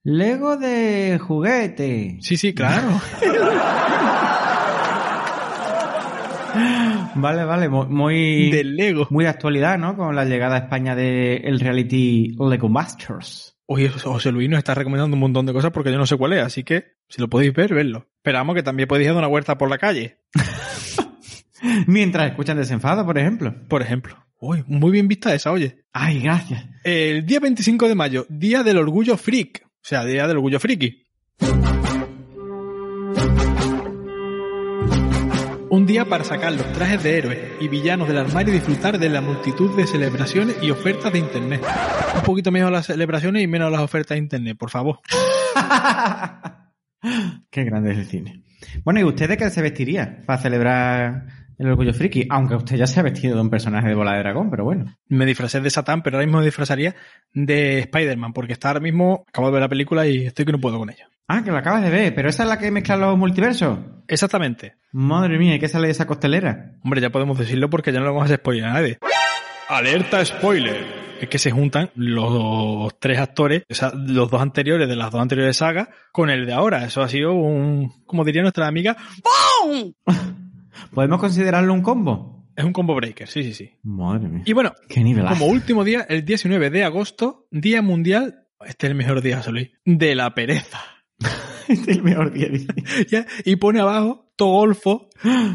[0.04, 2.18] Lego de juguete.
[2.20, 3.00] Sí, sí, claro.
[7.20, 9.06] Vale, vale, muy del Lego.
[9.10, 9.96] Muy de actualidad, ¿no?
[9.96, 13.56] Con la llegada a España del el reality Lego Masters.
[13.66, 16.32] Oye, José Luis nos está recomendando un montón de cosas porque yo no sé cuál
[16.32, 18.06] es, así que si lo podéis ver, verlo.
[18.16, 20.20] Esperamos que también podéis ir a una huerta por la calle.
[21.86, 23.54] Mientras escuchan desenfado, por ejemplo.
[23.68, 24.16] Por ejemplo.
[24.40, 25.82] Uy, muy bien vista esa, oye.
[25.92, 26.64] Ay, gracias.
[26.84, 29.62] El día 25 de mayo, Día del Orgullo Freak.
[29.66, 31.04] O sea, Día del Orgullo Friki.
[35.70, 39.10] Un día para sacar los trajes de héroes y villanos del armario y disfrutar de
[39.10, 41.62] la multitud de celebraciones y ofertas de Internet.
[42.14, 45.00] Un poquito menos las celebraciones y menos las ofertas de Internet, por favor.
[47.50, 48.44] Qué grande es el cine.
[48.82, 51.26] Bueno, ¿y usted de qué se vestiría para celebrar
[51.58, 52.26] el orgullo friki?
[52.30, 54.96] Aunque usted ya se ha vestido de un personaje de bola de dragón, pero bueno.
[55.08, 56.94] Me disfracé de Satán, pero ahora mismo me disfrazaría
[57.32, 60.60] de Spider-Man, porque está ahora mismo, acabo de ver la película y estoy que no
[60.60, 61.08] puedo con ella.
[61.26, 63.78] Ah, que lo acabas de ver, pero esa es la que mezcla los multiversos.
[64.06, 64.76] Exactamente.
[64.92, 66.72] Madre mía, ¿y qué sale de esa costelera?
[66.82, 68.98] Hombre, ya podemos decirlo porque ya no lo vamos a hacer spoiler a nadie.
[69.68, 71.08] ¡Alerta spoiler!
[71.20, 75.20] Es que se juntan los tres actores, o sea, los dos anteriores de las dos
[75.20, 76.84] anteriores sagas, con el de ahora.
[76.84, 79.92] Eso ha sido un, como diría nuestra amiga, ¡BOOM!
[80.92, 82.38] ¿Podemos considerarlo un combo?
[82.58, 83.70] Es un combo breaker, sí, sí, sí.
[83.84, 84.42] Madre mía.
[84.44, 88.96] Y bueno, ¿Qué como último día, el 19 de agosto, Día Mundial, este es el
[88.96, 90.80] mejor día, José Luis, de la pereza.
[91.68, 92.48] este es el mejor día.
[93.08, 93.26] ¿Ya?
[93.44, 95.08] Y pone abajo, Togolfo,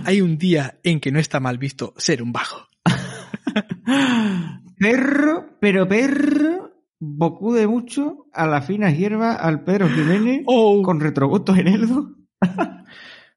[0.05, 2.69] hay un día en que no está mal visto ser un bajo.
[4.77, 10.81] perro, pero perro, bocude mucho a la fina hierba al Pedro Jiménez oh.
[10.83, 12.15] con retrogusto en eldo.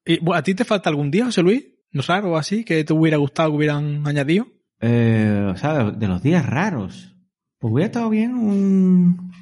[0.04, 1.64] ¿Y, bueno, ¿A ti te falta algún día, José Luis?
[1.96, 2.64] ¿No raro o así?
[2.64, 4.46] ¿Que te hubiera gustado que hubieran añadido?
[4.80, 7.16] Eh, o sea, de los días raros.
[7.58, 9.32] Pues hubiera estado bien un,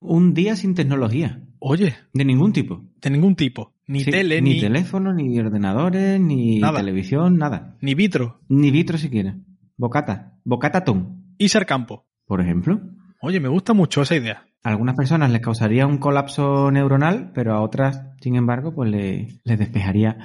[0.00, 1.40] un día sin tecnología.
[1.60, 1.94] Oye.
[2.12, 2.82] De ningún tipo.
[3.00, 3.74] De ningún tipo.
[3.86, 6.78] Ni Sí, tele, ni, ni, teléfono, ni ordenadores, ni Nada.
[6.78, 7.76] televisión, nada.
[7.80, 8.40] ni vitro.
[8.48, 9.36] Ni vitro siquiera.
[9.76, 10.38] Bocata.
[10.44, 12.06] Bocata Tom, Y ser campo.
[12.24, 12.80] por ejemplo.
[13.22, 14.46] Oye, me gusta mucho esa idea.
[14.62, 19.40] A algunas personas les causaría un colapso neuronal, pero a otras, sin embargo, pues le-
[19.44, 20.18] les despejaría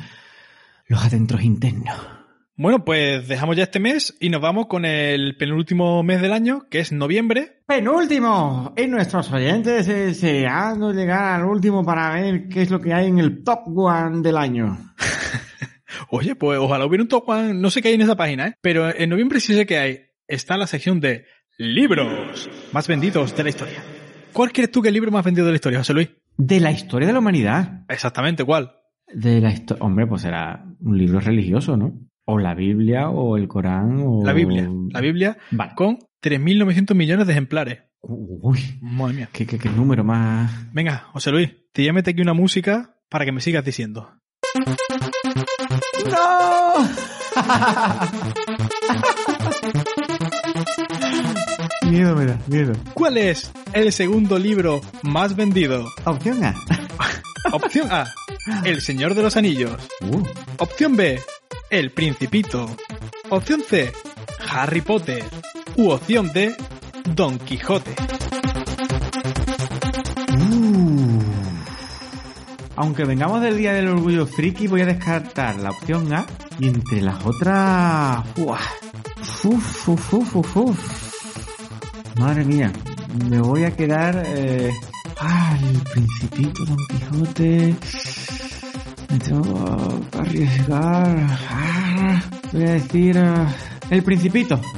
[0.87, 1.97] los adentros internos.
[2.57, 6.67] Bueno, pues dejamos ya este mes y nos vamos con el penúltimo mes del año,
[6.69, 7.61] que es noviembre.
[7.67, 13.07] Penúltimo, y nuestros oyentes deseando llegar al último para ver qué es lo que hay
[13.07, 14.77] en el top one del año.
[16.09, 18.55] Oye, pues ojalá hubiera un top one, no sé qué hay en esa página, ¿eh?
[18.61, 20.01] pero en noviembre sí sé que hay.
[20.25, 21.25] Está la sección de
[21.57, 23.83] libros más vendidos de la historia.
[24.31, 26.09] ¿Cuál crees tú que es el libro más vendido de la historia, José Luis?
[26.37, 27.83] De la historia de la humanidad.
[27.89, 28.71] Exactamente, ¿cuál?
[29.13, 29.83] De la historia.
[29.83, 31.93] Hombre, pues será un libro religioso, ¿no?
[32.25, 34.23] O la Biblia, o el Corán, o.
[34.25, 34.69] La Biblia.
[34.89, 35.73] La Biblia Vale.
[35.75, 37.79] con 3.900 millones de ejemplares.
[38.01, 39.29] Uy, Madre mía.
[39.31, 40.51] qué, qué, qué número más.
[40.73, 44.11] Venga, José Luis, te voy a meter aquí una música para que me sigas diciendo.
[46.11, 46.85] ¡No!
[51.89, 52.73] miedo me da, miedo.
[52.93, 55.85] ¿Cuál es el segundo libro más vendido?
[56.05, 56.55] Opción A.
[57.51, 58.13] Opción A,
[58.63, 59.81] El Señor de los Anillos.
[60.01, 60.23] Uh,
[60.57, 61.21] Opción B,
[61.69, 62.75] El Principito.
[63.29, 63.91] Opción C,
[64.49, 65.23] Harry Potter.
[65.77, 66.55] U opción D,
[67.13, 67.95] Don Quijote.
[70.31, 71.21] uh.
[72.77, 76.25] Aunque vengamos del Día del Orgullo Friki, voy a descartar la opción A
[76.59, 78.25] y entre las otras...
[78.37, 78.59] ¡Uah!
[79.43, 80.79] Uf, uf, uf.
[82.19, 82.71] Madre mía,
[83.29, 84.23] me voy a quedar...
[84.25, 84.71] Eh...
[85.19, 87.75] Ah, el Principito, Don Quijote...
[89.09, 91.27] Me tengo que arriesgar...
[91.49, 93.17] Ah, voy a decir...
[93.17, 93.47] ah,
[93.89, 94.59] el Principito.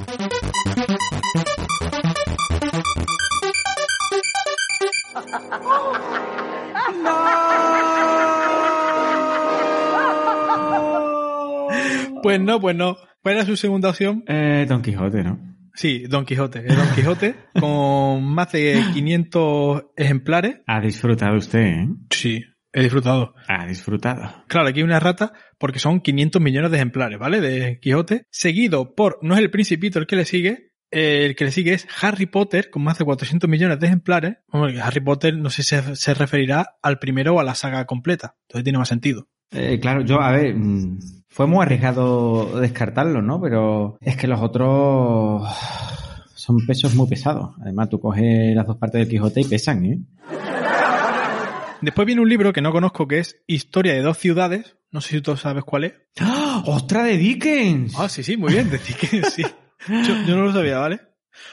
[12.24, 12.98] Pues no, pues no.
[13.22, 14.24] ¿Cuál era su segunda opción?
[14.28, 15.40] Eh, Don Quijote, ¿no?
[15.78, 16.64] Sí, Don Quijote.
[16.64, 20.62] Don Quijote con más de 500 ejemplares.
[20.66, 21.88] Ha disfrutado usted, ¿eh?
[22.10, 23.36] Sí, he disfrutado.
[23.48, 24.44] Ha disfrutado.
[24.48, 27.42] Claro, aquí hay una rata porque son 500 millones de ejemplares, ¿vale?
[27.42, 28.26] De Quijote.
[28.32, 31.74] Seguido por, no es el Principito el que le sigue, eh, el que le sigue
[31.74, 34.38] es Harry Potter con más de 400 millones de ejemplares.
[34.82, 38.36] Harry Potter no sé si se, se referirá al primero o a la saga completa.
[38.48, 39.28] Entonces tiene más sentido.
[39.52, 41.00] Eh, claro, yo, a ver, mm,
[41.38, 43.40] fue muy arriesgado descartarlo, ¿no?
[43.40, 45.48] Pero es que los otros
[46.34, 47.52] son pesos muy pesados.
[47.62, 50.00] Además, tú coges las dos partes del Quijote y pesan, ¿eh?
[51.80, 54.78] Después viene un libro que no conozco que es Historia de dos ciudades.
[54.90, 55.94] No sé si tú sabes cuál es.
[56.20, 56.64] ¡Ah!
[56.66, 57.94] ¡Ostra de Dickens!
[58.00, 59.44] Ah, sí, sí, muy bien, de Dickens, sí.
[59.88, 61.02] Yo, yo no lo sabía, ¿vale?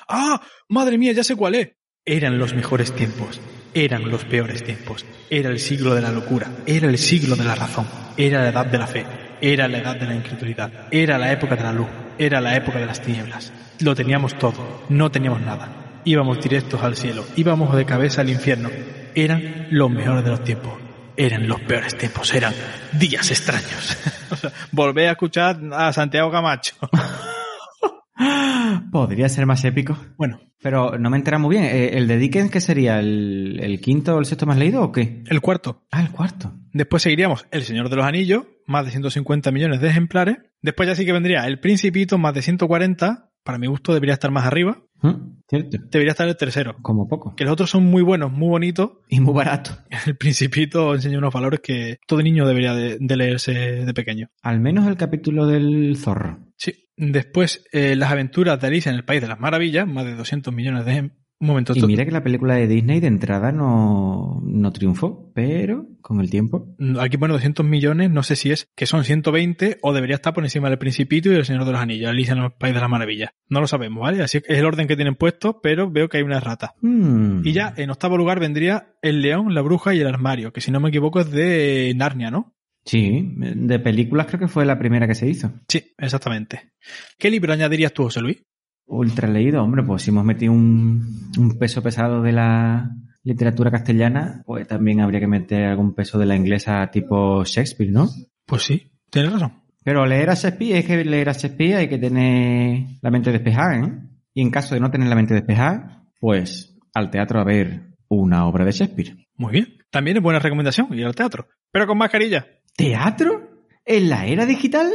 [0.09, 0.41] ¡Ah!
[0.71, 1.73] ¡Madre mía, ya sé cuál es!
[2.07, 3.39] Eran los mejores tiempos.
[3.75, 5.05] Eran los peores tiempos.
[5.29, 6.51] Era el siglo de la locura.
[6.65, 7.87] Era el siglo de la razón.
[8.17, 9.24] Era la edad de la fe.
[9.47, 10.73] Era la edad de la incredulidad.
[10.91, 11.87] Era la época de la luz.
[12.17, 13.53] Era la época de las tinieblas.
[13.81, 14.87] Lo teníamos todo.
[14.89, 16.01] No teníamos nada.
[16.07, 17.27] Íbamos directos al cielo.
[17.37, 18.71] Íbamos de cabeza al infierno.
[19.15, 20.73] Eran los mejores de los tiempos.
[21.15, 22.35] Eran los peores tiempos.
[22.35, 22.55] Eran
[22.93, 23.99] días extraños.
[24.31, 26.77] o sea, volvé a escuchar a Santiago Camacho.
[28.91, 29.95] Podría ser más épico.
[30.17, 31.65] bueno, Pero no me entera muy bien.
[31.65, 32.99] Eh, ¿El de Dickens qué sería?
[32.99, 35.23] ¿El, el quinto o el sexto más leído o qué?
[35.27, 35.85] el cuarto.
[35.91, 36.55] Ah, el cuarto.
[36.75, 40.37] Después seguiríamos El Señor de los Anillos, más de 150 millones de ejemplares.
[40.61, 43.31] Después ya sí que vendría El Principito, más de 140.
[43.43, 44.83] Para mi gusto debería estar más arriba.
[45.03, 45.43] ¿Mm?
[45.49, 45.77] ¿Cierto?
[45.91, 46.77] Debería estar el tercero.
[46.83, 47.35] Como poco.
[47.37, 48.91] Que los otros son muy buenos, muy bonitos.
[49.09, 49.71] Y muy barato.
[50.07, 54.29] El Principito enseña unos valores que todo niño debería de, de leerse de pequeño.
[54.43, 56.39] Al menos el capítulo del zorro.
[56.57, 56.73] Sí.
[56.97, 60.55] Después, eh, Las aventuras de Alicia en el País de las Maravillas, más de 200
[60.55, 61.13] millones de ejem-
[61.45, 61.75] Un momento.
[61.77, 66.31] Y mira que la película de Disney de entrada no, no triunfó, pero con el
[66.31, 66.75] tiempo.
[66.99, 70.43] Aquí pone 200 millones, no sé si es que son 120 o debería estar por
[70.43, 72.89] encima del Principito y del Señor de los Anillos, Alicia en el País de las
[72.89, 73.33] Maravillas.
[73.51, 74.23] No lo sabemos, ¿vale?
[74.23, 76.73] Así que es el orden que tienen puesto, pero veo que hay una rata.
[76.81, 77.47] Hmm.
[77.47, 80.71] Y ya en octavo lugar vendría El León, la Bruja y el Armario, que si
[80.71, 82.55] no me equivoco es de Narnia, ¿no?
[82.87, 85.53] Sí, de películas creo que fue la primera que se hizo.
[85.69, 86.73] Sí, exactamente.
[87.19, 88.43] ¿Qué libro añadirías tú, José Luis?
[88.87, 92.91] Ultra leído, hombre, pues si hemos metido un, un peso pesado de la
[93.23, 98.09] literatura castellana, pues también habría que meter algún peso de la inglesa tipo Shakespeare, ¿no?
[98.47, 99.63] Pues sí, tienes razón.
[99.83, 103.77] Pero leer a Shakespeare es que leer a Shakespeare hay que tener la mente despejada,
[103.77, 103.93] ¿eh?
[104.35, 108.47] Y en caso de no tener la mente despejada, pues al teatro a ver una
[108.47, 109.17] obra de Shakespeare.
[109.37, 109.69] Muy bien.
[109.91, 112.47] También es buena recomendación ir al teatro, pero con mascarilla.
[112.77, 113.51] ¿Teatro?
[113.85, 114.89] ¿En la era digital?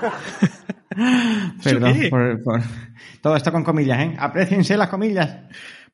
[1.62, 2.60] Perdón por, por-
[3.22, 4.16] todo esto con comillas, ¿eh?
[4.18, 5.38] Apreciense las comillas.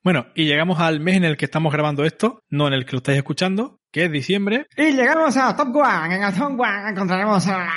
[0.03, 2.93] Bueno, y llegamos al mes en el que estamos grabando esto, no en el que
[2.93, 4.67] lo estáis escuchando, que es diciembre.
[4.77, 6.15] Y llegamos a Top One.
[6.15, 7.67] En el Top One encontraremos a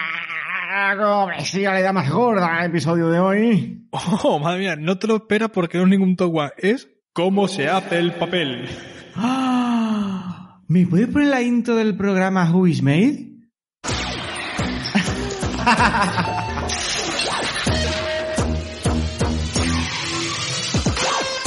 [0.96, 3.88] la bestialidad más gorda del episodio de hoy.
[3.90, 7.48] Oh, madre mía, no te lo esperas porque no es ningún top one, es cómo
[7.48, 8.68] se hace el papel.
[10.68, 13.29] ¿Me puedes poner la intro del programa Who is Made?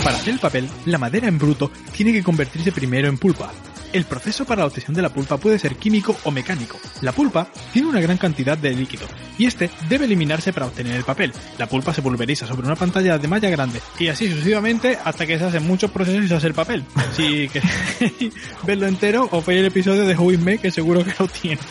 [0.04, 3.54] Para hacer el papel, la madera en bruto tiene que convertirse primero en pulpa.
[3.94, 6.80] El proceso para la obtención de la pulpa puede ser químico o mecánico.
[7.02, 9.06] La pulpa tiene una gran cantidad de líquido
[9.38, 11.32] y este debe eliminarse para obtener el papel.
[11.60, 15.38] La pulpa se pulveriza sobre una pantalla de malla grande y así sucesivamente hasta que
[15.38, 16.84] se hacen muchos procesos y se hace el papel.
[17.16, 18.34] Si queréis
[18.64, 21.62] verlo entero, os veis el episodio de Who Me que seguro que lo tiene.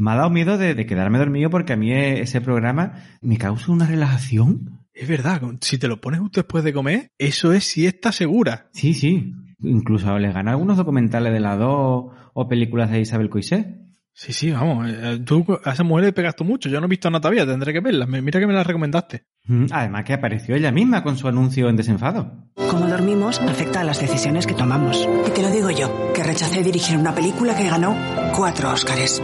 [0.00, 3.70] Me ha dado miedo de, de quedarme dormido porque a mí ese programa me causa
[3.70, 4.80] una relajación.
[4.94, 8.70] Es verdad, si te lo pones después de comer, eso es siesta segura.
[8.72, 9.34] Sí, sí.
[9.58, 13.76] Incluso les gana algunos documentales de la 2 o películas de Isabel Coixet.
[14.22, 14.86] Sí, sí, vamos.
[14.86, 16.68] eh, Tú a esa mujer le pegaste mucho.
[16.68, 18.04] Yo no he visto nada todavía, tendré que verla.
[18.04, 19.24] Mira que me la recomendaste.
[19.46, 22.30] Mm, Además que apareció ella misma con su anuncio en desenfado.
[22.68, 25.08] Cómo dormimos afecta a las decisiones que tomamos.
[25.26, 27.96] Y te lo digo yo, que rechacé dirigir una película que ganó
[28.36, 29.22] cuatro Óscares.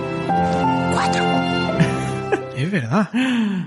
[0.94, 1.22] Cuatro.
[2.56, 3.10] Es verdad.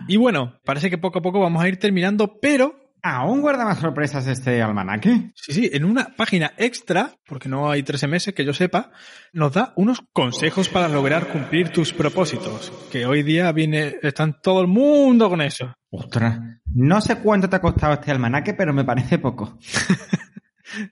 [0.07, 3.79] Y bueno, parece que poco a poco vamos a ir terminando, pero ¿Aún guarda más
[3.79, 5.31] sorpresas este almanaque?
[5.35, 8.91] Sí, sí, en una página extra, porque no hay 13 meses que yo sepa,
[9.31, 12.71] nos da unos consejos para lograr cumplir tus propósitos.
[12.91, 15.73] Que hoy día viene, están todo el mundo con eso.
[15.91, 19.57] Ostras, no sé cuánto te ha costado este almanaque, pero me parece poco.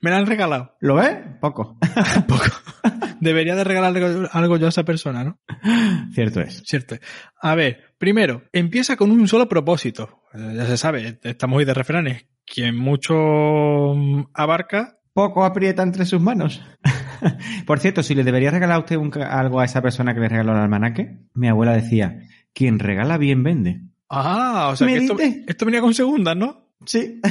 [0.01, 0.75] Me lo han regalado.
[0.79, 1.17] ¿Lo ves?
[1.41, 1.77] Poco.
[3.19, 5.39] Debería de regalarle algo yo a esa persona, ¿no?
[6.13, 6.63] Cierto es.
[6.65, 6.95] Cierto.
[6.95, 7.01] es.
[7.41, 10.21] A ver, primero, empieza con un solo propósito.
[10.33, 12.25] Eh, Ya se sabe, estamos hoy de refranes.
[12.45, 13.13] Quien mucho
[13.95, 16.61] mm, abarca, Poco aprieta entre sus manos.
[17.65, 20.29] Por cierto, si le debería regalar a usted un algo a esa persona que le
[20.29, 22.19] regaló el almanaque, mi abuela decía,
[22.53, 23.81] quien regala bien vende.
[24.09, 26.66] Ah, o sea que esto, esto venía con segundas, ¿no?
[26.85, 27.19] Sí.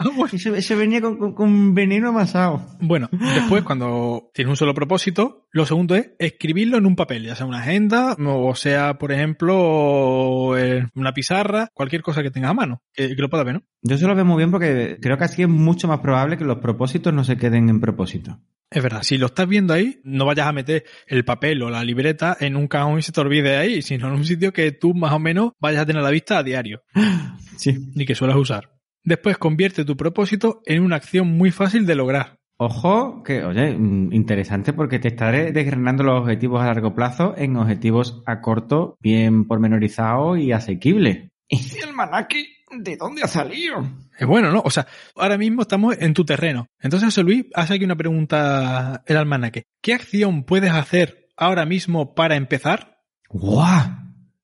[0.00, 0.30] Ah, bueno.
[0.32, 2.64] Eso, eso venía con, con- con veneno amasado.
[2.80, 7.34] Bueno, después cuando tienes un solo propósito, lo segundo es escribirlo en un papel, ya
[7.34, 12.54] sea una agenda, o sea, por ejemplo, eh, una pizarra, cualquier cosa que tengas a
[12.54, 13.62] mano, que, que lo puedas ver, ¿no?
[13.82, 16.44] Yo se lo veo muy bien porque creo que así es mucho más probable que
[16.44, 18.38] los propósitos no se queden en propósito.
[18.70, 21.82] Es verdad, si lo estás viendo ahí, no vayas a meter el papel o la
[21.82, 24.94] libreta en un cajón y se te olvide ahí, sino en un sitio que tú
[24.94, 26.82] más o menos vayas a tener a la vista a diario
[27.56, 27.76] Sí.
[27.94, 28.77] y que suelas usar.
[29.08, 32.36] Después convierte tu propósito en una acción muy fácil de lograr.
[32.58, 37.56] Ojo, que, oye, mm, interesante porque te estaré desgranando los objetivos a largo plazo en
[37.56, 41.30] objetivos a corto, bien pormenorizados y asequibles.
[41.48, 43.76] ¿Y el almanaque de dónde ha salido?
[44.18, 44.60] Es bueno, ¿no?
[44.62, 44.86] O sea,
[45.16, 46.66] ahora mismo estamos en tu terreno.
[46.78, 49.62] Entonces, José Luis, hace aquí una pregunta el almanaque.
[49.80, 52.98] ¿Qué acción puedes hacer ahora mismo para empezar?
[53.30, 53.88] ¡Guau!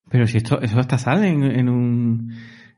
[0.08, 2.32] Pero si esto, eso hasta sale en, en un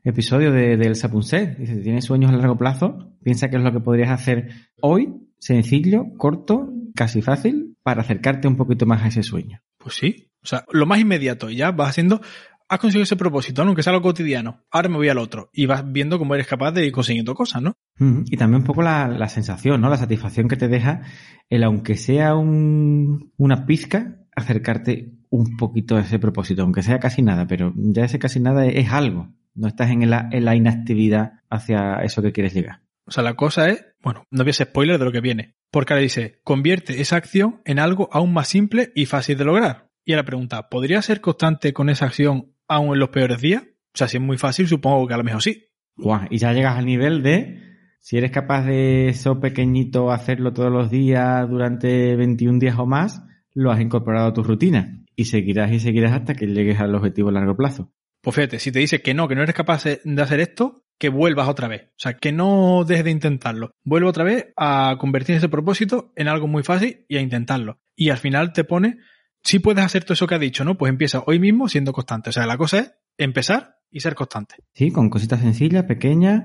[0.09, 1.57] episodio de, del Sapunset.
[1.57, 3.13] Dice, ¿tienes sueños a largo plazo?
[3.23, 4.49] Piensa que es lo que podrías hacer
[4.81, 9.61] hoy, sencillo, corto, casi fácil, para acercarte un poquito más a ese sueño.
[9.77, 10.31] Pues sí.
[10.43, 11.49] O sea, lo más inmediato.
[11.49, 12.21] Ya vas haciendo...
[12.69, 13.69] Has conseguido ese propósito, ¿no?
[13.69, 14.65] aunque sea lo cotidiano.
[14.71, 15.49] Ahora me voy al otro.
[15.53, 17.77] Y vas viendo cómo eres capaz de ir consiguiendo cosas, ¿no?
[17.97, 19.89] Y también un poco la, la sensación, ¿no?
[19.89, 21.03] La satisfacción que te deja
[21.47, 27.21] el, aunque sea un, una pizca, acercarte un poquito a ese propósito, aunque sea casi
[27.21, 29.33] nada, pero ya ese casi nada es, es algo.
[29.57, 32.81] No estás en la, en la inactividad hacia eso que quieres llegar.
[33.05, 35.55] O sea, la cosa es, bueno, no voy a hacer spoiler de lo que viene.
[35.71, 39.89] Porque ahora dice, convierte esa acción en algo aún más simple y fácil de lograr.
[40.05, 43.63] Y ahora pregunta, ¿podría ser constante con esa acción aún en los peores días?
[43.63, 45.65] O sea, si es muy fácil, supongo que a lo mejor sí.
[45.95, 47.63] Guau, y ya llegas al nivel de,
[47.99, 53.23] si eres capaz de eso pequeñito hacerlo todos los días durante 21 días o más,
[53.53, 55.03] lo has incorporado a tu rutina.
[55.15, 57.91] Y seguirás y seguirás hasta que llegues al objetivo a largo plazo.
[58.27, 61.07] Pues fíjate, si te dice que no, que no eres capaz de hacer esto, que
[61.07, 61.83] vuelvas otra vez.
[61.91, 63.71] O sea, que no dejes de intentarlo.
[63.85, 67.79] Vuelve otra vez a convertir ese propósito en algo muy fácil y a intentarlo.
[67.95, 68.97] Y al final te pone,
[69.43, 70.77] si puedes hacer todo eso que ha dicho, ¿no?
[70.77, 72.31] Pues empieza hoy mismo siendo constante.
[72.31, 74.55] O sea, la cosa es empezar y ser constante.
[74.73, 76.43] Sí, con cositas sencillas, pequeñas,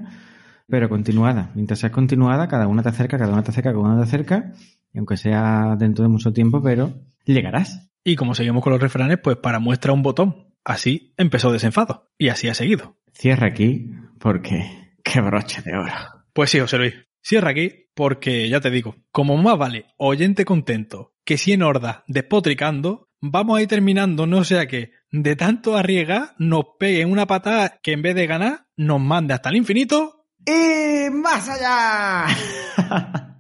[0.68, 1.53] pero continuadas.
[1.57, 4.53] Mientras seas continuada, cada una te acerca, cada una te acerca, cada una te acerca.
[4.95, 7.91] Y aunque sea dentro de mucho tiempo, pero llegarás.
[8.05, 10.52] Y como seguimos con los refranes, pues para muestra un botón.
[10.65, 12.11] Así empezó desenfado.
[12.19, 12.97] Y así ha seguido.
[13.13, 15.93] Cierra aquí, porque qué broche de oro.
[16.33, 16.95] Pues sí, José Luis.
[17.21, 23.11] Cierra aquí porque, ya te digo, como más vale oyente contento que 100 hordas despotricando,
[23.21, 27.93] vamos a ir terminando, no sea que de tanto arriesgar nos peguen una patada que
[27.93, 30.27] en vez de ganar nos mande hasta el infinito.
[30.45, 32.27] ¡Y más allá!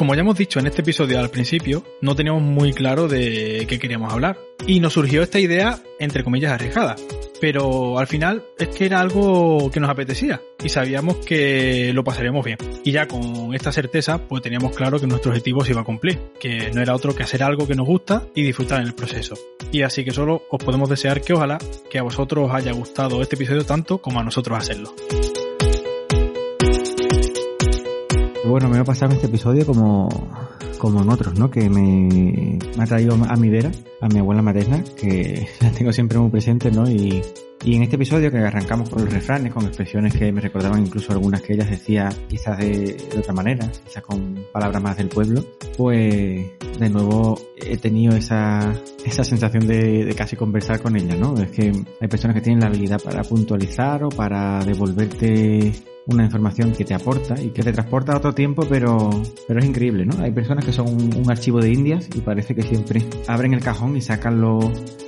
[0.00, 3.78] Como ya hemos dicho en este episodio al principio, no teníamos muy claro de qué
[3.78, 4.38] queríamos hablar.
[4.66, 6.96] Y nos surgió esta idea, entre comillas, arriesgada.
[7.38, 12.42] pero al final es que era algo que nos apetecía y sabíamos que lo pasaríamos
[12.42, 12.56] bien.
[12.82, 16.18] Y ya con esta certeza, pues teníamos claro que nuestro objetivo se iba a cumplir,
[16.40, 19.34] que no era otro que hacer algo que nos gusta y disfrutar en el proceso.
[19.70, 21.58] Y así que solo os podemos desear que ojalá
[21.90, 24.94] que a vosotros os haya gustado este episodio tanto como a nosotros hacerlo.
[28.44, 30.08] Bueno, me va a pasar este episodio como,
[30.78, 31.50] como en otros, ¿no?
[31.50, 33.70] Que me, me ha traído a mi vera,
[34.00, 36.88] a mi abuela materna, que la tengo siempre muy presente, ¿no?
[36.88, 37.22] Y,
[37.62, 41.12] y en este episodio que arrancamos con los refranes, con expresiones que me recordaban incluso
[41.12, 45.44] algunas que ellas decía quizás de, de otra manera, quizás con palabras más del pueblo,
[45.76, 46.46] pues
[46.78, 48.74] de nuevo he tenido esa,
[49.04, 51.34] esa sensación de, de casi conversar con ella, ¿no?
[51.34, 51.70] Es que
[52.00, 55.74] hay personas que tienen la habilidad para puntualizar o para devolverte
[56.06, 59.10] una información que te aporta y que te transporta a otro tiempo, pero,
[59.46, 60.22] pero es increíble, ¿no?
[60.22, 63.96] Hay personas que son un, archivo de indias y parece que siempre abren el cajón
[63.96, 64.58] y sacan lo,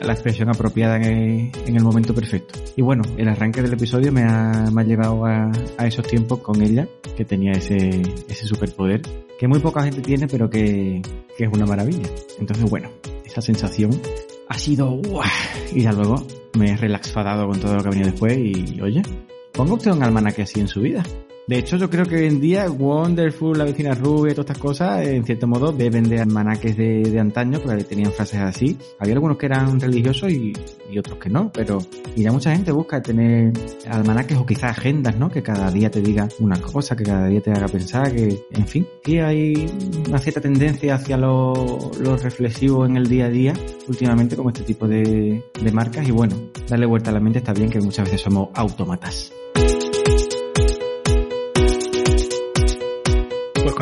[0.00, 2.58] la expresión apropiada en el, en el momento perfecto.
[2.76, 6.38] Y bueno, el arranque del episodio me ha, me ha llevado a, a esos tiempos
[6.40, 6.86] con ella,
[7.16, 9.02] que tenía ese, ese superpoder,
[9.38, 11.02] que muy poca gente tiene, pero que,
[11.36, 12.08] que es una maravilla.
[12.38, 12.90] Entonces, bueno,
[13.24, 13.90] esa sensación
[14.48, 15.28] ha sido ¡guau!
[15.74, 16.24] y ya luego
[16.58, 19.02] me he relaxado con todo lo que ha venido después y oye,
[19.52, 21.02] ponga usted un almanaque así en su vida.
[21.44, 25.04] De hecho, yo creo que hoy en día Wonderful, la vecina rubia todas estas cosas,
[25.04, 28.78] en cierto modo, beben de almanaques de, de antaño, porque tenían frases así.
[29.00, 30.52] Había algunos que eran religiosos y,
[30.88, 31.78] y otros que no, pero
[32.14, 33.52] y ya mucha gente busca tener
[33.90, 35.30] almanaques o quizás agendas, ¿no?
[35.30, 38.66] Que cada día te diga una cosa, que cada día te haga pensar, que, en
[38.68, 39.66] fin, que hay
[40.08, 43.52] una cierta tendencia hacia lo, lo reflexivo en el día a día,
[43.88, 46.36] últimamente con este tipo de, de marcas, y bueno,
[46.68, 49.32] darle vuelta a la mente está bien, que muchas veces somos autómatas.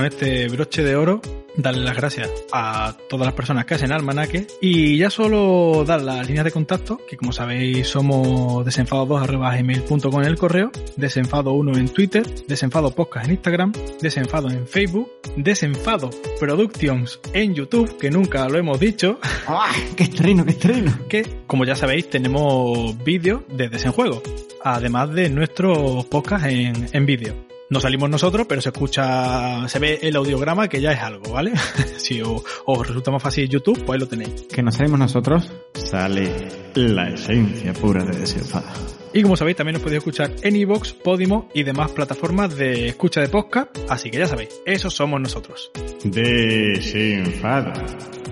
[0.01, 1.21] Con este broche de oro,
[1.57, 6.27] darle las gracias a todas las personas que hacen almanaque y ya solo dar las
[6.27, 12.95] líneas de contacto, que como sabéis somos desenfado2.gmail.com en el correo, desenfado1 en Twitter, desenfado
[12.95, 19.19] podcast en Instagram, desenfado en Facebook, desenfado productions en YouTube, que nunca lo hemos dicho.
[19.47, 19.71] ¡Ah!
[19.97, 20.99] ¡Qué estreno, qué estreno!
[21.11, 24.23] Que, como ya sabéis, tenemos vídeos de desenjuego,
[24.65, 27.50] además de nuestros podcasts en, en vídeo.
[27.71, 31.53] No salimos nosotros, pero se escucha, se ve el audiograma que ya es algo, ¿vale?
[31.99, 34.47] si os, os, resulta más fácil YouTube, pues ahí lo tenéis.
[34.53, 38.75] Que no salimos nosotros, sale la esencia pura de desenfada.
[39.13, 43.21] Y como sabéis, también os podéis escuchar en iVoox, Podimo y demás plataformas de escucha
[43.21, 45.71] de podcast, así que ya sabéis, esos somos nosotros.
[46.03, 47.73] Desenfada.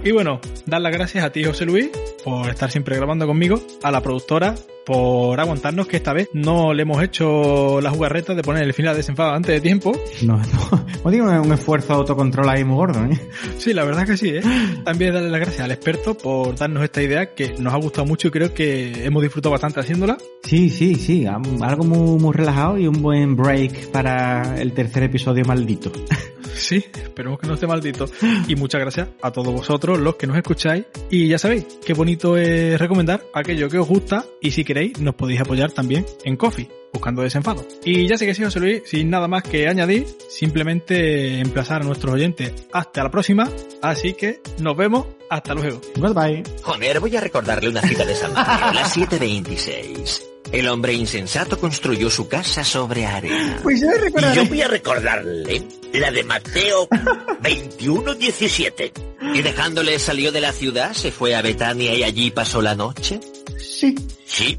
[0.04, 1.90] Y bueno, dar las gracias a ti, José Luis,
[2.24, 4.56] por estar siempre grabando conmigo, a la productora,
[4.88, 8.96] por aguantarnos que esta vez no le hemos hecho la jugarreta de poner el final
[8.96, 9.92] desenfado antes de tiempo.
[10.22, 13.20] No, no, no digo un esfuerzo de autocontrol ahí muy gordo, ¿eh?
[13.58, 14.40] Sí, la verdad que sí, ¿eh?
[14.86, 18.28] También darle las gracias al experto por darnos esta idea que nos ha gustado mucho
[18.28, 20.16] y creo que hemos disfrutado bastante haciéndola.
[20.42, 25.44] Sí, sí, sí, algo muy, muy relajado y un buen break para el tercer episodio
[25.44, 25.92] maldito.
[26.58, 28.06] Sí, esperemos que no esté maldito.
[28.48, 30.84] Y muchas gracias a todos vosotros, los que nos escucháis.
[31.10, 35.14] Y ya sabéis, qué bonito es recomendar aquello que os gusta y si queréis nos
[35.14, 37.66] podéis apoyar también en Coffee, buscando desenfado.
[37.84, 41.84] Y ya sé que sí, José Luis, sin nada más que añadir, simplemente emplazar a
[41.84, 43.48] nuestros oyentes hasta la próxima.
[43.82, 45.80] Así que nos vemos, hasta luego.
[45.96, 46.42] Goodbye.
[46.62, 50.24] Joder, voy a recordarle una cita de San Mateo, la 726.
[50.52, 53.58] El hombre insensato construyó su casa sobre arena.
[53.62, 55.62] Pues yo y yo voy a recordarle
[55.92, 58.92] la de Mateo 21:17.
[59.34, 63.20] Y dejándole salió de la ciudad, se fue a Betania y allí pasó la noche.
[63.58, 63.94] Sí.
[64.24, 64.58] Sí.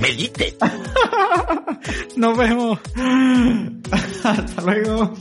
[0.00, 0.56] Medite.
[2.16, 2.78] Nos vemos.
[4.24, 5.14] Hasta luego.